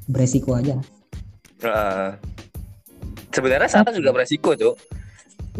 beresiko 0.08 0.56
aja 0.56 0.80
Heeh. 1.60 2.08
sebenarnya 3.28 3.68
salah 3.68 3.92
juga 3.92 4.16
beresiko 4.16 4.56
tuh. 4.56 4.72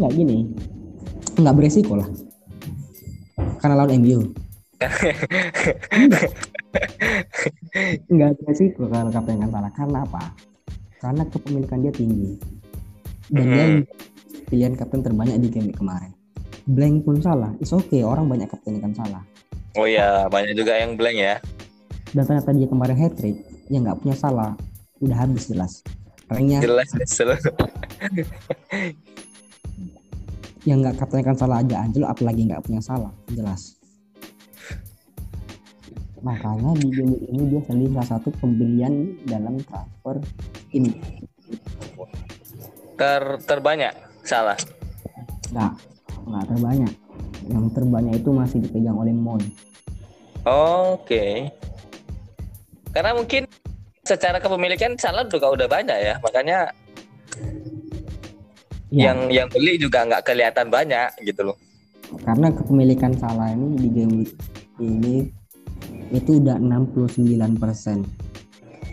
nggak 0.00 0.12
gini 0.14 0.48
nggak 1.36 1.54
beresiko 1.54 2.00
lah 2.00 2.08
karena 3.60 3.74
lawan 3.76 4.00
MU 4.00 4.32
nggak 8.08 8.30
beresiko 8.40 8.88
kalau 8.88 9.10
kapten 9.10 9.44
kan 9.44 9.50
salah 9.50 9.72
karena 9.74 9.98
apa 10.08 10.22
karena 11.02 11.22
kepemilikan 11.28 11.84
dia 11.84 11.92
tinggi 11.92 12.32
dan 13.28 13.44
dia 13.44 13.64
Hmm. 13.66 13.82
pilihan 14.46 14.72
kapten 14.72 15.00
terbanyak 15.02 15.36
di 15.36 15.48
game 15.50 15.68
kemarin 15.68 16.13
blank 16.66 17.04
pun 17.04 17.18
salah 17.18 17.52
is 17.58 17.70
okay 17.70 18.00
orang 18.00 18.26
banyak 18.26 18.46
kapten 18.46 18.78
kan 18.78 18.92
salah 18.92 19.22
Oh 19.74 19.84
iya, 19.84 20.30
banyak 20.30 20.54
juga 20.54 20.78
yang 20.78 20.94
blank 20.94 21.18
ya. 21.18 21.36
dan 22.14 22.22
ternyata 22.24 22.50
dia 22.50 22.64
kemarin 22.64 22.94
hat 22.94 23.12
trick 23.12 23.36
yang 23.66 23.82
nggak 23.82 23.98
punya 23.98 24.14
salah 24.14 24.54
udah 24.98 25.18
habis 25.18 25.46
jelas 25.46 25.82
ranknya 26.24 26.62
Jelas 26.62 26.86
selalu. 27.04 27.50
yang 30.64 30.80
nggak 30.80 30.96
kapten 30.96 31.20
kan 31.20 31.34
salah 31.34 31.58
aja 31.58 31.82
Angelo 31.82 32.06
apalagi 32.06 32.46
nggak 32.46 32.62
punya 32.62 32.80
salah 32.80 33.10
jelas 33.28 33.76
makanya 36.22 36.72
di 36.74 36.88
game 36.88 37.20
ini 37.26 37.42
dia 37.50 37.60
sendiri 37.60 37.92
salah 37.92 38.08
satu 38.14 38.32
pembelian 38.38 38.94
dalam 39.24 39.60
transfer 39.60 40.16
ini 40.70 40.94
Ter 42.94 43.22
terbanyak 43.42 43.92
salah. 44.22 44.54
nggak 45.50 45.72
nggak 46.24 46.46
terbanyak. 46.50 46.92
Yang 47.44 47.64
terbanyak 47.76 48.14
itu 48.18 48.30
masih 48.32 48.58
dipegang 48.64 48.96
oleh 48.96 49.12
Mon. 49.12 49.40
Oke. 50.44 51.52
Karena 52.92 53.12
mungkin 53.12 53.44
secara 54.04 54.38
kepemilikan 54.38 54.94
salah 55.00 55.24
juga 55.26 55.48
udah 55.50 55.66
banyak 55.66 55.98
ya, 55.98 56.14
makanya 56.20 56.68
Ya, 58.94 59.10
yang 59.10 59.26
yang 59.26 59.48
beli 59.50 59.74
juga 59.74 60.06
nggak 60.06 60.22
kelihatan 60.22 60.70
banyak 60.70 61.18
gitu 61.26 61.50
loh. 61.50 61.58
karena 62.22 62.46
kepemilikan 62.54 63.10
salah 63.18 63.50
ini 63.50 63.74
di 63.74 63.88
game 63.90 64.22
ini 64.78 65.26
itu 66.14 66.38
udah 66.38 66.62
69 66.62 67.58
persen. 67.58 68.06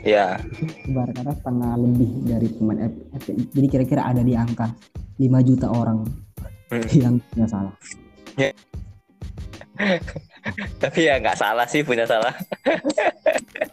Ya, 0.01 0.41
ibarat 0.89 1.13
kata 1.13 1.37
setengah 1.37 1.77
lebih 1.77 2.09
dari 2.25 2.49
pemain 2.49 2.89
jadi 3.53 3.67
kira-kira 3.69 4.09
ada 4.09 4.25
di 4.25 4.33
angka 4.33 4.73
5 5.21 5.21
juta 5.45 5.69
orang 5.69 6.01
Hmm. 6.71 6.87
yang 6.95 7.15
punya 7.29 7.47
salah 7.47 7.75
tapi 10.83 10.99
ya 11.05 11.17
nggak 11.17 11.37
salah 11.37 11.65
sih 11.65 11.81
punya 11.81 12.05
salah. 12.05 12.33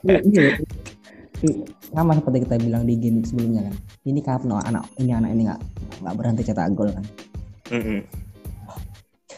Iya, 0.02 0.20
iya. 0.24 0.52
Sama 1.88 2.16
seperti 2.16 2.44
kita 2.44 2.56
bilang 2.58 2.84
di 2.84 2.96
game 2.96 3.22
sebelumnya 3.22 3.68
kan 3.68 3.74
ini 4.04 4.20
karena 4.20 4.56
anak 4.64 4.84
ini 4.98 5.12
anak 5.12 5.30
ini 5.32 5.42
nggak 5.48 5.60
nggak 6.02 6.14
berhenti 6.16 6.42
cetak 6.44 6.72
gol 6.74 6.90
kan 6.90 7.04
Mm-mm. 7.70 8.00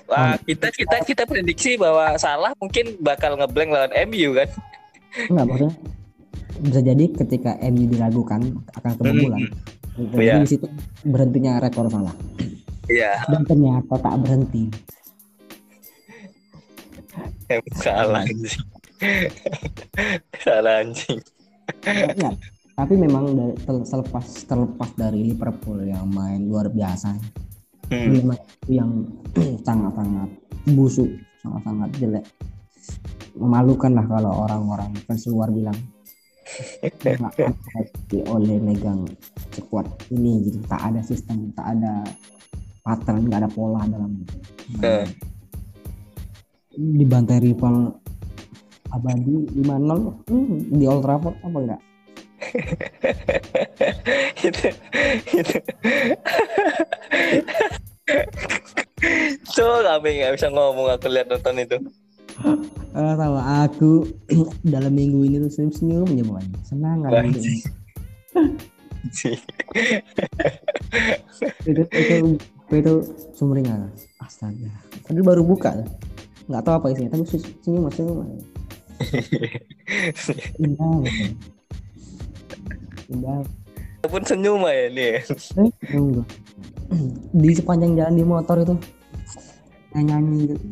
Wah, 0.07 0.35
kita 0.43 0.75
kita 0.75 0.97
kita 1.07 1.23
prediksi 1.23 1.79
bahwa 1.79 2.19
salah 2.19 2.51
mungkin 2.59 2.99
bakal 2.99 3.39
ngeblank 3.39 3.71
lawan 3.71 3.93
MU 4.11 4.35
kan. 4.35 4.49
nggak 5.31 5.45
maksudnya 5.47 5.75
bisa 6.61 6.81
jadi 6.83 7.05
ketika 7.15 7.53
MU 7.67 7.85
diragukan 7.87 8.41
akan 8.79 8.93
kebobolan 8.97 9.41
Mm-mm. 9.99 10.15
jadi 10.17 10.23
Iya. 10.23 10.35
di 10.41 10.49
situ 10.49 10.67
berhentinya 11.05 11.59
rekor 11.61 11.91
salah 11.91 12.15
Iya, 12.91 13.23
dan 13.31 13.43
ternyata 13.47 13.95
tak 14.03 14.15
berhenti. 14.19 14.67
Emang 17.47 17.77
salah 17.79 18.23
anjing. 18.27 18.67
salah 20.45 20.75
anjing. 20.83 21.21
Ya, 22.19 22.31
tapi 22.75 22.95
memang 22.99 23.39
dari, 23.39 23.55
terlepas 23.63 24.27
terlepas 24.43 24.91
dari 24.99 25.31
Liverpool 25.31 25.87
yang 25.87 26.11
main 26.11 26.51
luar 26.51 26.67
biasa. 26.67 27.15
Hmm. 27.91 28.07
memang 28.07 28.39
itu 28.39 28.71
yang 28.79 28.91
sangat-sangat 29.67 30.31
busuk 30.75 31.11
sangat-sangat 31.43 31.91
jelek. 31.99 32.27
Memalukan 33.39 33.95
lah 33.95 34.07
kalau 34.07 34.47
orang-orang 34.47 34.95
fans 35.07 35.27
luar 35.31 35.51
bilang. 35.55 35.79
Nggak 36.83 37.35
happy 37.39 38.27
oleh 38.27 38.59
megang 38.59 39.07
sekuat 39.55 39.87
ini 40.11 40.51
gitu. 40.51 40.59
Tak 40.67 40.91
ada 40.91 41.01
sistem 41.03 41.55
tak 41.55 41.79
ada 41.79 42.03
pattern 42.81 43.29
nggak 43.29 43.45
ada 43.45 43.51
pola 43.51 43.85
dalam 43.87 44.25
Eh. 44.81 45.07
dibantai 46.75 47.39
rival 47.43 47.93
abadi 48.91 49.47
5-0 49.61 50.31
hmm, 50.31 50.55
di 50.75 50.85
Old 50.87 51.03
Trafford 51.05 51.37
apa 51.43 51.59
enggak 51.59 51.81
itu 54.49 54.69
itu 55.31 55.59
so 59.47 59.63
kami 59.85 60.25
nggak 60.25 60.35
bisa 60.35 60.49
ngomong 60.51 60.89
aku 60.91 61.07
lihat 61.13 61.29
nonton 61.31 61.59
itu 61.61 61.79
Kalau 62.91 63.15
tahu 63.21 63.37
aku 63.37 63.93
dalam 64.75 64.97
minggu 64.97 65.29
ini 65.29 65.37
tuh 65.45 65.53
senyum 65.53 65.73
senyum 65.77 66.09
aja 66.09 66.25
pokoknya. 66.25 66.57
Senang 66.65 67.05
hidup 67.05 67.29
ini. 67.29 67.61
itu 71.71 71.83
itu 72.71 72.79
itu 72.79 72.95
sumringah. 73.35 73.91
Astaga. 74.23 74.71
Tadi 75.03 75.21
baru 75.21 75.43
buka. 75.43 75.75
Nggak 76.47 76.63
tahu 76.63 76.75
apa 76.79 76.87
isinya, 76.95 77.11
tapi 77.19 77.25
se- 77.27 77.55
senyum 77.67 77.91
senyum. 77.91 78.23
aja. 78.23 78.39
Indah. 80.63 80.99
Indah. 83.11 83.39
Walaupun 84.07 84.23
senyum 84.23 84.63
ya 84.65 84.87
ini. 84.87 85.07
Eh. 85.19 85.71
Di 87.35 87.51
sepanjang 87.55 87.99
jalan 87.99 88.15
di 88.15 88.25
motor 88.25 88.57
itu 88.63 88.75
nyanyi 89.91 90.07
nyanyi 90.07 90.37
gitu. 90.47 90.65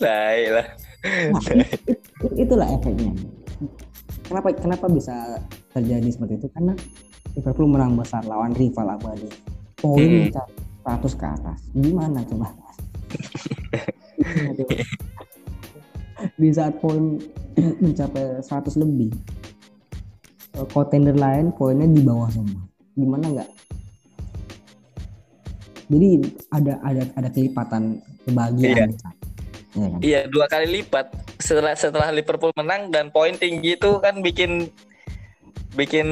Lah. 0.00 0.66
Nah, 1.30 1.44
it- 1.86 2.36
itulah 2.36 2.68
efeknya. 2.74 3.12
Kenapa 4.26 4.52
kenapa 4.52 4.86
bisa 4.90 5.14
terjadi 5.72 6.08
seperti 6.10 6.36
itu? 6.36 6.48
Karena 6.52 6.74
Liverpool 7.38 7.70
menang 7.70 7.94
besar 7.94 8.26
lawan 8.26 8.50
rival 8.58 8.98
abadi. 8.98 9.30
Poin 9.78 10.02
Hmm. 10.02 10.26
mencapai 10.26 10.58
100 10.82 11.14
ke 11.14 11.26
atas. 11.30 11.58
Gimana 11.70 12.18
coba? 12.26 12.48
Gimana 14.18 14.50
coba? 14.58 14.74
Di 16.34 16.48
saat 16.50 16.74
poin 16.82 17.22
mencapai 17.84 18.42
100 18.42 18.74
lebih, 18.74 19.14
eh, 20.58 20.66
kontender 20.74 21.14
lain 21.14 21.54
poinnya 21.54 21.86
di 21.86 22.02
bawah 22.02 22.26
semua. 22.34 22.66
Gimana 22.98 23.24
nggak? 23.30 23.50
Jadi 25.88 26.08
ada 26.52 26.74
ada 26.84 27.02
ada 27.16 27.28
kelipatan 27.30 28.02
kebahagiaan. 28.26 28.90
Iya 28.90 28.98
kan? 28.98 29.98
Iya 30.02 30.20
dua 30.26 30.50
kali 30.50 30.82
lipat 30.82 31.06
setelah 31.38 31.78
setelah 31.78 32.10
Liverpool 32.10 32.50
menang 32.58 32.90
dan 32.90 33.14
poin 33.14 33.32
tinggi 33.38 33.78
itu 33.78 34.02
kan 34.02 34.18
bikin 34.20 34.68
bikin 35.78 36.08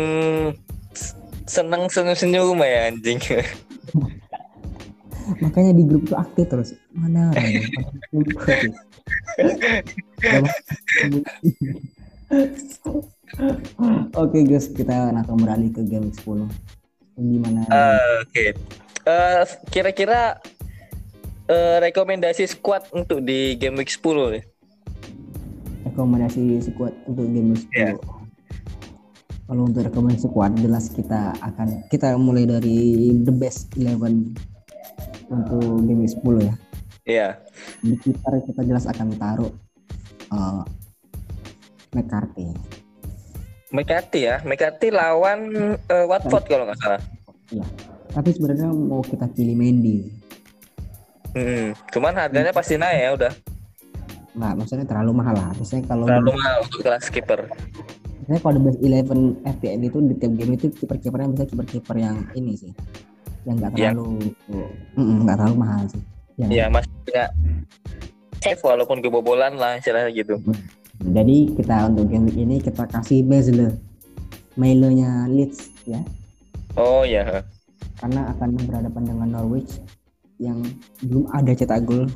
seneng 1.46 1.88
senyum 1.88 2.16
senyum 2.18 2.58
ya 2.60 2.90
anjing. 2.90 3.18
makanya 5.42 5.74
di 5.74 5.82
grup 5.82 6.06
itu 6.06 6.14
aktif 6.14 6.46
terus 6.46 6.70
mana 6.98 7.34
Oke 14.16 14.38
guys, 14.46 14.70
kita 14.70 15.12
akan 15.12 15.36
beralih 15.42 15.70
ke 15.70 15.82
game 15.86 16.10
10. 16.10 16.46
Gimana? 17.18 17.60
Eh, 17.68 18.12
Oke. 18.22 18.46
Eh, 19.06 19.42
kira-kira 19.70 20.40
eh, 21.46 21.78
rekomendasi 21.82 22.46
squad 22.50 22.86
untuk 22.94 23.22
di 23.22 23.54
game 23.58 23.82
week 23.82 23.90
10 23.92 24.40
nih. 24.40 24.44
rekomendasi 25.86 26.60
squad 26.66 26.94
untuk 27.06 27.26
game 27.30 27.54
10. 27.54 27.66
Iya. 27.74 27.94
Kalau 29.46 29.62
untuk 29.62 29.86
rekomendasi 29.86 30.26
squad 30.26 30.58
jelas 30.58 30.90
kita 30.90 31.30
akan 31.38 31.86
kita 31.86 32.18
mulai 32.18 32.50
dari 32.50 33.14
the 33.22 33.30
best 33.30 33.70
11 33.78 34.34
untuk 35.30 35.86
game 35.86 36.02
week 36.02 36.10
10 36.18 36.50
ya. 36.50 36.54
Iya. 37.06 37.28
Di 37.78 37.94
kiper 38.02 38.42
kita 38.42 38.66
jelas 38.66 38.90
akan 38.90 39.14
taruh 39.14 39.52
eh 40.34 40.62
McCarthy. 41.94 42.50
McCarthy 43.70 44.20
ya, 44.26 44.42
McCarthy 44.42 44.90
lawan 44.90 45.38
eh, 45.78 46.06
Watford 46.10 46.44
kalau 46.50 46.66
nggak 46.66 46.78
salah. 46.82 47.02
Iya. 47.54 47.66
Tapi 48.10 48.28
sebenarnya 48.34 48.68
mau 48.74 49.02
kita 49.06 49.30
pilih 49.30 49.54
Mendy. 49.54 50.10
Hmm, 51.36 51.76
cuman 51.92 52.16
harganya 52.16 52.50
pasti 52.50 52.80
naik 52.80 52.98
ya 52.98 53.10
udah. 53.12 53.32
Nggak, 54.36 54.52
maksudnya 54.56 54.86
terlalu 54.88 55.12
mahal 55.20 55.36
lah. 55.36 55.50
Biasanya 55.56 55.82
kalau 55.84 56.04
Terlalu 56.08 56.32
mahal 56.32 56.56
untuk 56.64 56.80
kelas 56.80 57.06
kiper. 57.12 57.40
Biasanya 58.26 58.42
kalau 58.42 58.54
the 58.54 58.62
best 58.66 58.78
11 58.82 59.46
FPL 59.46 59.80
itu 59.80 59.98
di 60.02 60.14
tiap 60.18 60.32
game 60.34 60.52
itu 60.54 60.66
kiper-kipernya 60.74 61.28
bisa 61.30 61.44
kiper-kiper 61.46 61.96
yang 61.96 62.16
ini 62.34 62.52
sih. 62.58 62.72
Yang 63.46 63.54
nggak 63.56 63.70
Iya. 63.70 63.78
terlalu 63.94 64.06
nggak 64.98 65.36
terlalu 65.38 65.56
mahal 65.56 65.82
sih. 65.86 66.02
Ya, 66.36 66.46
Iya, 66.50 66.64
masih 66.68 66.90
punya 67.00 67.24
save 68.42 68.60
walaupun 68.60 68.98
kebobolan 69.00 69.54
lah 69.54 69.78
istilahnya 69.78 70.10
gitu. 70.10 70.36
Jadi 70.98 71.54
kita 71.54 71.86
untuk 71.86 72.10
game 72.10 72.26
ini 72.28 72.58
kita 72.58 72.84
kasih 72.84 73.22
Basel 73.22 73.78
Milo-nya 74.56 75.30
Leeds 75.30 75.70
ya. 75.86 76.02
Oh 76.74 77.06
iya. 77.06 77.46
Karena 77.96 78.34
akan 78.34 78.58
berhadapan 78.58 79.02
dengan 79.06 79.28
Norwich 79.32 79.78
yang 80.36 80.60
belum 81.00 81.30
ada 81.30 81.54
cetak 81.54 81.86
gol 81.86 82.10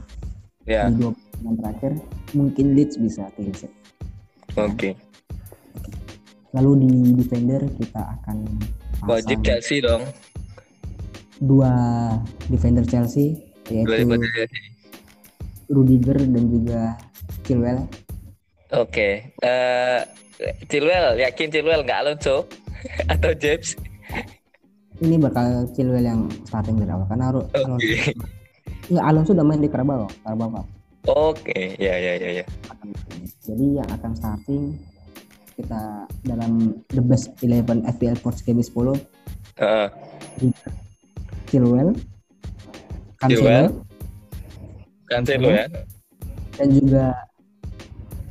Ya, 0.68 0.90
di 0.90 1.00
dua 1.00 1.14
pertandingan 1.14 1.54
terakhir. 1.56 1.92
Mungkin 2.34 2.66
Leeds 2.76 2.98
bisa 2.98 3.24
sheet. 3.32 3.70
oke. 4.52 4.92
Lalu 6.50 6.70
di 6.80 6.90
defender 7.16 7.62
kita 7.72 8.02
akan 8.18 8.36
Wajib 9.02 9.40
Chelsea 9.40 9.80
dong. 9.80 10.02
dua 11.40 11.72
defender 12.46 12.84
Chelsea 12.84 13.32
yaitu. 13.66 14.20
Rudiger 15.66 16.18
dan 16.18 16.44
juga 16.46 16.80
Chilwell. 17.42 17.86
Oke. 18.72 19.30
Eh 19.38 20.00
Chilwell, 20.66 21.16
yakin 21.16 21.48
Chilwell 21.48 21.80
nggak 21.80 22.00
Alonso 22.02 22.44
atau 23.12 23.30
James? 23.32 23.78
Ini 24.98 25.16
bakal 25.16 25.64
Chilwell 25.72 26.04
yang 26.04 26.20
starting 26.44 26.76
dari 26.76 26.90
awal 26.90 27.06
karena 27.06 27.26
Ru- 27.30 27.46
Oke. 27.46 27.56
Alonso 27.56 28.12
nggak 28.90 29.06
Alonso 29.06 29.30
udah 29.32 29.46
main 29.46 29.62
di 29.62 29.70
Carabao, 29.70 30.10
Carabao 30.20 30.48
Cup. 30.50 30.66
Oke, 31.08 31.78
ya 31.78 31.94
ya 31.96 32.12
ya 32.18 32.42
ya. 32.42 32.44
akan 32.68 32.88
jadi 33.40 33.66
yang 33.80 33.88
akan 33.88 34.12
starting 34.12 34.62
kita 35.60 35.80
dalam 36.22 36.52
the 36.88 37.00
best 37.00 37.30
11 37.40 37.66
FPL 37.86 38.16
Sports 38.16 38.40
Game 38.40 38.58
10 38.58 38.96
Heeh. 39.56 39.88
Chilwell 41.46 41.92
Cancelo. 43.18 43.84
Cancelo 45.04 45.48
ya. 45.50 45.66
dan 46.54 46.68
juga 46.70 47.04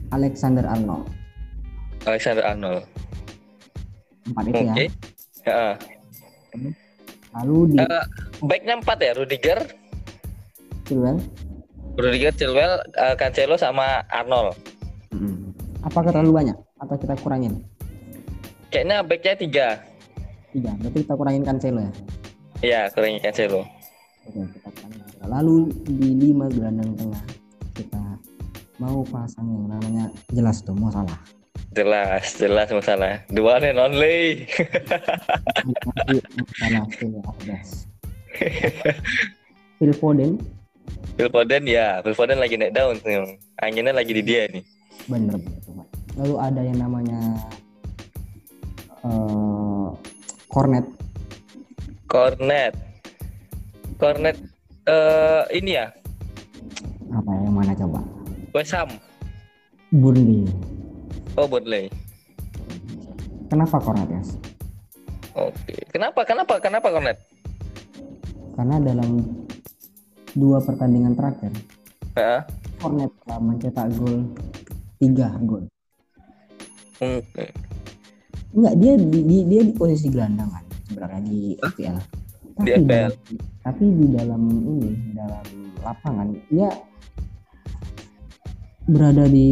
Alexander 0.10 0.66
Arnold 0.66 1.06
Alexander 2.02 2.42
Arnold. 2.44 2.84
empat 4.26 4.44
itu 4.46 4.58
ya 4.60 4.72
Oke. 4.72 4.86
Heeh. 5.42 5.74
lalu 7.32 7.58
di 7.68 7.76
Eh, 7.78 8.04
backnya 8.42 8.74
empat 8.76 8.98
ya, 9.00 9.12
Rudiger, 9.14 9.60
Chilwell 10.84 11.22
Rudiger, 11.94 12.32
Chilwell, 12.34 12.80
eh, 12.96 13.16
Cancelo 13.16 13.54
sama 13.54 14.02
Arnold. 14.08 14.56
Mm-mm. 15.12 15.52
apakah 15.82 16.10
terlalu 16.10 16.32
banyak 16.36 16.58
atau 16.80 16.96
kita 16.96 17.14
kurangin 17.20 17.60
Kayaknya 18.70 18.98
backnya 19.02 19.34
tiga. 19.36 19.68
tiga 20.50 20.72
berarti 20.78 20.98
kita 21.04 21.14
kurangin 21.14 21.44
Cancelo 21.44 21.82
ya 21.82 21.92
Iya, 22.60 22.82
kurangin 22.92 23.20
Cancelo. 23.24 23.64
Oke, 24.28 24.42
kita 24.52 24.70
kurangin 24.74 25.00
lalu 25.24 25.56
di 25.86 26.10
lima 26.16 26.48
gelandang 26.50 26.92
tengah 26.96 27.24
kita 27.74 28.04
mau 28.78 29.04
pasang 29.06 29.46
yang 29.46 29.66
namanya 29.70 30.06
jelas 30.32 30.64
tuh 30.64 30.74
mau 30.74 30.90
salah 30.90 31.20
Jelas, 31.70 32.34
jelas 32.34 32.66
masalah. 32.74 33.22
The 33.30 33.46
one 33.46 33.62
and 33.62 33.78
only. 33.78 34.50
salah 36.58 36.82
Phil 39.78 39.94
Foden 39.94 40.42
Phil 41.14 41.30
Foden 41.30 41.64
ya, 41.70 42.02
Phil 42.02 42.16
Foden 42.18 42.42
lagi 42.42 42.58
naik 42.58 42.74
daun. 42.74 42.98
nih. 43.06 43.38
Anginnya 43.62 43.94
lagi 43.94 44.18
di 44.18 44.24
dia 44.26 44.50
nih. 44.50 44.64
bener 45.06 45.38
bener. 45.38 45.86
Lalu 46.20 46.36
ada 46.36 46.62
yang 46.62 46.78
namanya 46.78 47.20
eh 49.02 49.88
Cornet 50.50 50.86
Cornet. 52.10 52.74
Cornet 53.96 54.36
eh 54.84 55.44
ini 55.54 55.78
ya, 55.78 55.88
apa 57.14 57.30
ya 57.30 57.42
yang 57.46 57.56
mana 57.56 57.72
coba 57.74 58.02
West 58.52 58.74
Ham. 58.74 58.90
Burnley 59.90 60.44
Oh, 61.34 61.48
Burnley. 61.48 61.88
kenapa 63.48 63.80
Cornet 63.80 64.10
ya 64.10 64.22
Oke. 65.40 65.76
Kenapa? 65.90 66.26
Kenapa? 66.28 66.60
Kenapa 66.60 66.92
Cornet? 66.92 67.18
karena 68.60 68.76
dalam 68.84 69.24
dua 70.36 70.60
pertandingan 70.60 71.16
terakhir. 71.16 71.56
Cornet 72.76 73.08
telah 73.24 73.40
mencetak 73.40 73.88
gol 73.96 74.28
tiga 75.00 75.32
gol 75.48 75.64
Hmm. 77.00 77.22
enggak 78.52 78.74
dia 78.76 78.94
di, 78.96 79.20
di- 79.24 79.46
dia 79.46 79.62
di 79.62 79.72
posisi 79.72 80.08
gelandang 80.08 80.50
kan 80.50 80.64
sebenarnya 80.84 81.22
di 81.24 81.40
FPL 81.56 81.98
tapi 82.54 82.66
Di 82.66 82.72
FPL. 82.76 82.86
dalam, 83.08 83.14
tapi 83.62 83.84
di 83.88 84.06
dalam 84.10 84.42
ini 84.52 84.90
dalam 85.14 85.46
lapangan 85.80 86.28
dia 86.50 86.70
berada 88.84 89.26
di 89.26 89.50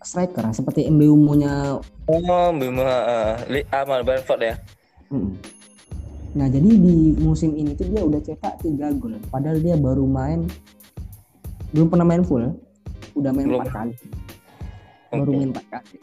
striker 0.00 0.48
seperti 0.50 0.88
Mbeumo-nya 0.88 1.76
Oh, 2.06 2.50
Bima 2.50 2.82
uh, 2.82 3.34
Li 3.46 3.62
Amal 3.70 4.02
Brentford 4.02 4.40
ya. 4.40 4.54
Mm. 5.10 5.30
Nah 6.32 6.46
jadi 6.46 6.66
di 6.68 6.94
musim 7.16 7.52
ini 7.52 7.74
tuh 7.74 7.86
dia 7.86 8.00
udah 8.00 8.18
cetak 8.18 8.58
tiga 8.60 8.90
gol, 8.92 9.18
padahal 9.28 9.58
dia 9.58 9.74
baru 9.74 10.06
main 10.06 10.46
belum 11.70 11.86
pernah 11.86 12.02
main 12.04 12.22
full 12.22 12.50
udah 13.12 13.30
main 13.30 13.46
Belum. 13.46 13.62
kali 13.64 13.94
baru 15.12 15.30
main 15.32 15.50
empat 15.50 15.64
kali 15.68 15.96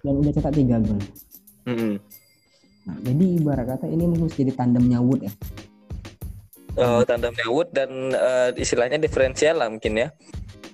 dan 0.00 0.14
udah 0.16 0.32
cetak 0.32 0.52
tiga 0.52 0.76
gol 0.78 1.00
Mm-mm. 1.64 1.94
nah, 2.84 2.96
jadi 3.00 3.24
ibarat 3.38 3.66
kata 3.66 3.86
ini 3.86 4.04
mungkin 4.04 4.28
jadi 4.28 4.52
tandemnya 4.52 5.00
Wood 5.00 5.24
ya? 5.24 5.32
Eh, 6.74 7.02
tandemnya 7.04 7.46
Wood 7.46 7.70
dan 7.70 7.88
eh, 8.10 8.50
istilahnya 8.54 8.98
diferensial 8.98 9.56
lah 9.56 9.68
mungkin 9.68 9.94
ya. 9.96 10.08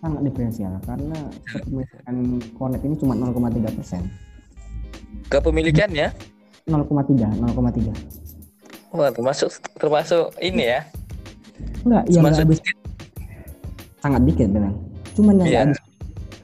sangat 0.00 0.24
diferensial 0.24 0.72
karena 0.82 1.18
kepemilikan 1.46 2.16
Connect 2.56 2.82
ini 2.82 2.96
cuma 2.96 3.12
0,3 3.14 3.36
persen. 3.70 4.08
Kepemilikannya 5.28 6.08
0,3 6.64 6.88
0,3 7.36 7.92
Wah, 8.90 9.12
termasuk 9.12 9.50
termasuk 9.76 10.34
ini 10.40 10.66
ya. 10.66 10.80
enggak 11.84 12.02
yang 12.08 12.24
habis 12.26 12.58
sangat 14.00 14.22
dikit 14.24 14.48
memang 14.48 14.74
cuman 15.12 15.34
yang 15.38 15.46
Iya. 15.46 15.60
habis 15.68 15.78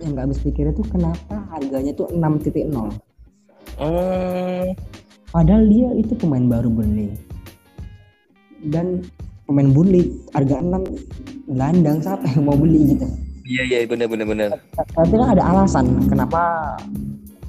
yang 0.07 0.15
nggak 0.15 0.25
habis 0.31 0.41
pikir 0.47 0.71
itu 0.71 0.83
kenapa 0.87 1.35
harganya 1.51 1.91
tuh 1.93 2.07
6.0 2.15 2.55
Hmm, 3.77 4.73
padahal 5.29 5.69
dia 5.69 5.91
itu 6.01 6.17
pemain 6.17 6.47
baru 6.49 6.71
Burnley 6.73 7.13
dan 8.73 9.05
pemain 9.45 9.69
Burnley 9.69 10.17
harga 10.33 10.63
6 10.65 11.51
gelandang 11.51 11.99
siapa 12.01 12.25
yang 12.31 12.47
mau 12.47 12.57
beli 12.57 12.97
gitu 12.97 13.05
iya 13.45 13.63
iya 13.67 13.79
benar 13.85 14.09
benar 14.09 14.27
benar. 14.31 14.49
tapi 14.97 15.13
kan 15.13 15.29
ada 15.37 15.45
alasan 15.45 15.87
kenapa 16.09 16.73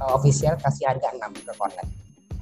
uh, 0.04 0.12
official 0.18 0.58
kasih 0.60 0.90
harga 0.90 1.16
6 1.16 1.48
ke 1.48 1.54
Connect 1.56 1.92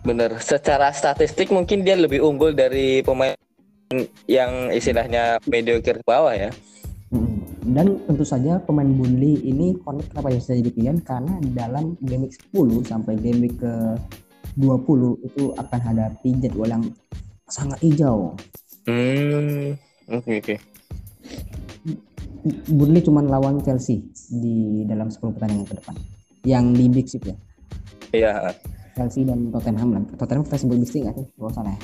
Benar. 0.05 0.37
Secara 0.37 0.93
statistik 0.93 1.49
mungkin 1.49 1.81
dia 1.81 1.97
lebih 1.97 2.21
unggul 2.21 2.53
dari 2.53 3.01
pemain 3.01 3.33
yang 4.29 4.69
istilahnya 4.69 5.41
mediocre 5.49 5.97
ke 5.97 6.05
bawah 6.05 6.29
ya. 6.29 6.53
Dan 7.65 7.97
tentu 8.05 8.21
saja 8.21 8.61
pemain 8.61 8.85
Burnley 8.85 9.41
ini 9.41 9.73
Connect 9.81 10.13
kenapa 10.13 10.29
bisa 10.29 10.53
jadi 10.53 10.69
pilihan 10.69 11.01
karena 11.01 11.41
dalam 11.57 11.97
game 11.97 12.29
week 12.29 12.37
10 12.53 12.85
sampai 12.85 13.17
game 13.17 13.49
week 13.49 13.57
ke 13.57 13.73
20 14.53 15.25
itu 15.25 15.43
akan 15.57 15.79
hadapi 15.81 16.29
jadwal 16.37 16.69
yang 16.69 16.85
sangat 17.49 17.81
hijau. 17.81 18.37
Hmm, 18.85 19.73
oke 20.13 20.31
oke. 20.45 20.55
Burnley 22.69 23.01
cuma 23.01 23.25
lawan 23.25 23.57
Chelsea 23.65 24.05
di 24.29 24.85
dalam 24.85 25.09
10 25.09 25.33
pertandingan 25.33 25.65
ke 25.65 25.75
depan. 25.81 25.95
Yang 26.45 26.65
di 26.77 26.85
Big 26.93 27.07
Six 27.09 27.21
ya. 27.25 27.37
Iya. 28.13 28.33
Chelsea 28.93 29.25
dan 29.25 29.49
Tottenham 29.49 29.89
lah. 29.97 30.03
Tottenham 30.13 30.45
kita 30.45 30.61
sebut 30.61 30.77
Big 30.77 30.89
Six 30.93 31.01
nggak 31.01 31.17
sih? 31.17 31.25
Gak 31.33 31.49
usah 31.49 31.65
lah 31.65 31.73
ya. 31.73 31.81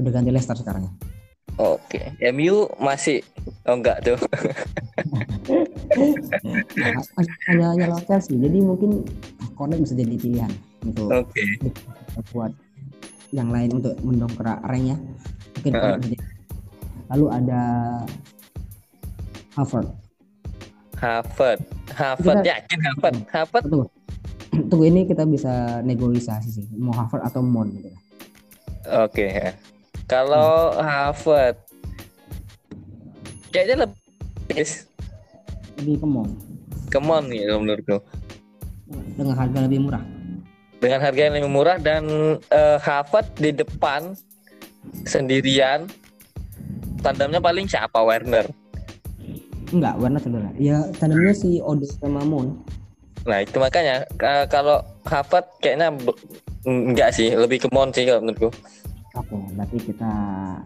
Udah 0.00 0.10
ganti 0.10 0.32
Leicester 0.32 0.56
sekarang 0.56 0.88
ya. 0.88 0.92
Oke. 1.56 2.12
MU 2.32 2.68
masih 2.76 3.24
oh 3.64 3.76
enggak 3.76 4.04
tuh. 4.04 4.18
Hanya 7.48 7.64
hanya 7.72 7.84
lawan 7.88 8.04
Chelsea. 8.04 8.36
Jadi 8.36 8.58
mungkin 8.60 9.04
Connect 9.56 9.80
bisa 9.88 9.94
jadi 9.96 10.16
pilihan 10.20 10.52
untuk 10.84 11.08
Oke. 11.08 11.40
buat 12.32 12.52
yang 13.32 13.48
lain 13.50 13.80
untuk 13.80 13.96
mendongkrak 14.04 14.60
ranknya 14.62 14.96
mungkin 15.58 15.72
jadi. 15.98 16.16
lalu 17.10 17.26
ada 17.32 17.62
Harvard 19.56 19.88
Harvard. 20.96 21.60
Harvard 21.92 22.38
Kita- 22.40 22.48
yakin 22.52 22.78
Harvard. 22.84 23.16
Harvard. 23.32 23.64
tunggu 23.66 23.86
tunggu 24.68 24.84
ini 24.86 25.04
kita 25.04 25.24
bisa 25.26 25.80
negosiasi 25.82 26.48
sih 26.52 26.64
mau 26.76 26.94
Harvard 26.94 27.24
atau 27.26 27.40
Mon 27.42 27.72
gitu 27.74 27.90
Oke. 28.86 29.56
Kalau 30.06 30.70
Harvard 30.78 31.58
kayaknya 33.50 33.88
lebih 33.88 34.66
lebih 35.76 35.94
ke 35.98 36.06
Mon 36.06 36.28
kemon 36.88 37.22
nih 37.26 37.40
kalau 37.44 37.60
menurutku. 37.60 37.96
dengan 39.18 39.34
harga 39.34 39.58
lebih 39.66 39.80
murah 39.82 40.02
Dengan 40.78 41.00
harga 41.02 41.20
yang 41.20 41.34
lebih 41.40 41.50
murah 41.50 41.76
dan 41.80 42.04
eh, 42.52 42.78
Harvard 42.78 43.26
di 43.34 43.50
depan 43.50 44.14
sendirian. 45.02 45.88
Tandemnya 47.02 47.42
paling 47.42 47.66
siapa 47.66 47.98
Werner. 48.02 48.46
enggak 49.66 49.98
warna 49.98 50.22
cedera 50.22 50.46
ya 50.54 50.78
tandemnya 50.94 51.34
si 51.34 51.58
Ode 51.58 51.90
sama 51.90 52.22
Mon 52.22 52.54
Nah 53.26 53.42
itu 53.42 53.58
makanya 53.58 54.06
ka- 54.14 54.46
kalau 54.46 54.78
Harvard 55.02 55.50
kayaknya 55.58 55.90
enggak 56.62 57.10
sih 57.10 57.34
lebih 57.34 57.58
ke 57.58 57.68
Mon 57.74 57.90
sih 57.90 58.06
kalau 58.06 58.22
menurutku. 58.22 58.54
Oke 59.16 59.36
berarti 59.52 59.76
kita 59.82 60.12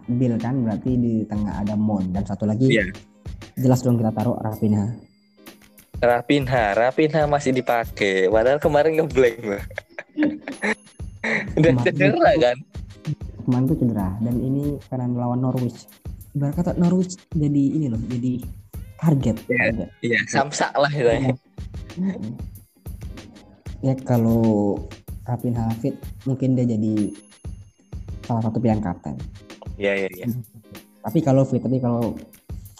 deal 0.09 0.35
kan 0.37 0.59
berarti 0.59 0.91
di 0.93 1.13
tengah 1.23 1.57
ada 1.57 1.73
Mon 1.73 2.11
dan 2.11 2.21
satu 2.21 2.43
lagi 2.43 2.67
Iya. 2.69 2.85
jelas 3.55 3.81
dong 3.81 3.95
kita 3.95 4.11
taruh 4.11 4.35
Rafinha 4.37 4.91
Rapinha, 5.97 6.73
Rapinha 6.73 7.29
masih 7.29 7.53
dipakai. 7.53 8.25
Padahal 8.25 8.57
kemarin 8.57 8.97
ngeblank 8.97 9.37
loh. 9.43 9.61
Udah 11.53 11.71
Kemarin 11.71 11.85
cedera 11.85 12.09
itu- 12.27 12.41
kan? 12.41 12.57
kemarin 13.41 13.65
tuh 13.65 13.77
cedera 13.77 14.09
dan 14.17 14.35
ini 14.35 14.63
karena 14.83 15.05
melawan 15.07 15.37
Norwich 15.39 15.85
ibarat 16.31 16.53
kata 16.55 16.73
Norwich 16.73 17.21
jadi 17.29 17.63
ini 17.77 17.85
loh 17.85 18.01
jadi 18.01 18.33
target 18.97 19.35
Iya. 19.45 19.61
juga. 19.67 19.85
Iya, 20.01 20.19
samsak 20.25 20.71
lah 20.73 20.89
itu. 20.89 21.13
Mm-mm. 22.01 22.33
ya 23.85 23.93
kalau 24.01 24.81
Rapin 25.21 25.53
Hafid 25.53 25.93
mungkin 26.23 26.53
dia 26.55 26.65
jadi 26.65 27.13
salah 28.31 28.43
satu 28.47 28.63
pilihan 28.63 28.79
kapten 28.79 29.19
Iya, 29.75 30.07
iya, 30.07 30.09
iya. 30.15 30.25
tapi 31.05 31.19
kalau 31.19 31.43
fit 31.43 31.59
tapi 31.59 31.83
kalau 31.83 32.15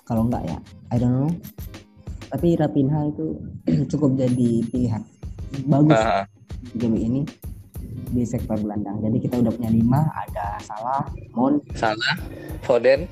kalau 0.07 0.23
enggak 0.23 0.47
ya 0.47 0.57
I 0.87 0.95
don't 0.95 1.11
know 1.11 1.31
tapi 2.31 2.55
Rapinha 2.55 3.11
itu 3.11 3.35
cukup 3.91 4.15
jadi 4.15 4.63
pilihan 4.71 5.03
bagus 5.67 5.99
di 6.71 6.75
game 6.79 6.95
ini 6.95 7.21
di 8.15 8.23
sektor 8.23 8.55
gelandang 8.55 9.03
jadi 9.03 9.17
kita 9.19 9.35
udah 9.43 9.51
punya 9.51 9.67
lima 9.67 10.07
ada 10.15 10.55
Salah, 10.63 11.03
Mon, 11.35 11.59
salah. 11.75 12.15
Foden, 12.63 13.03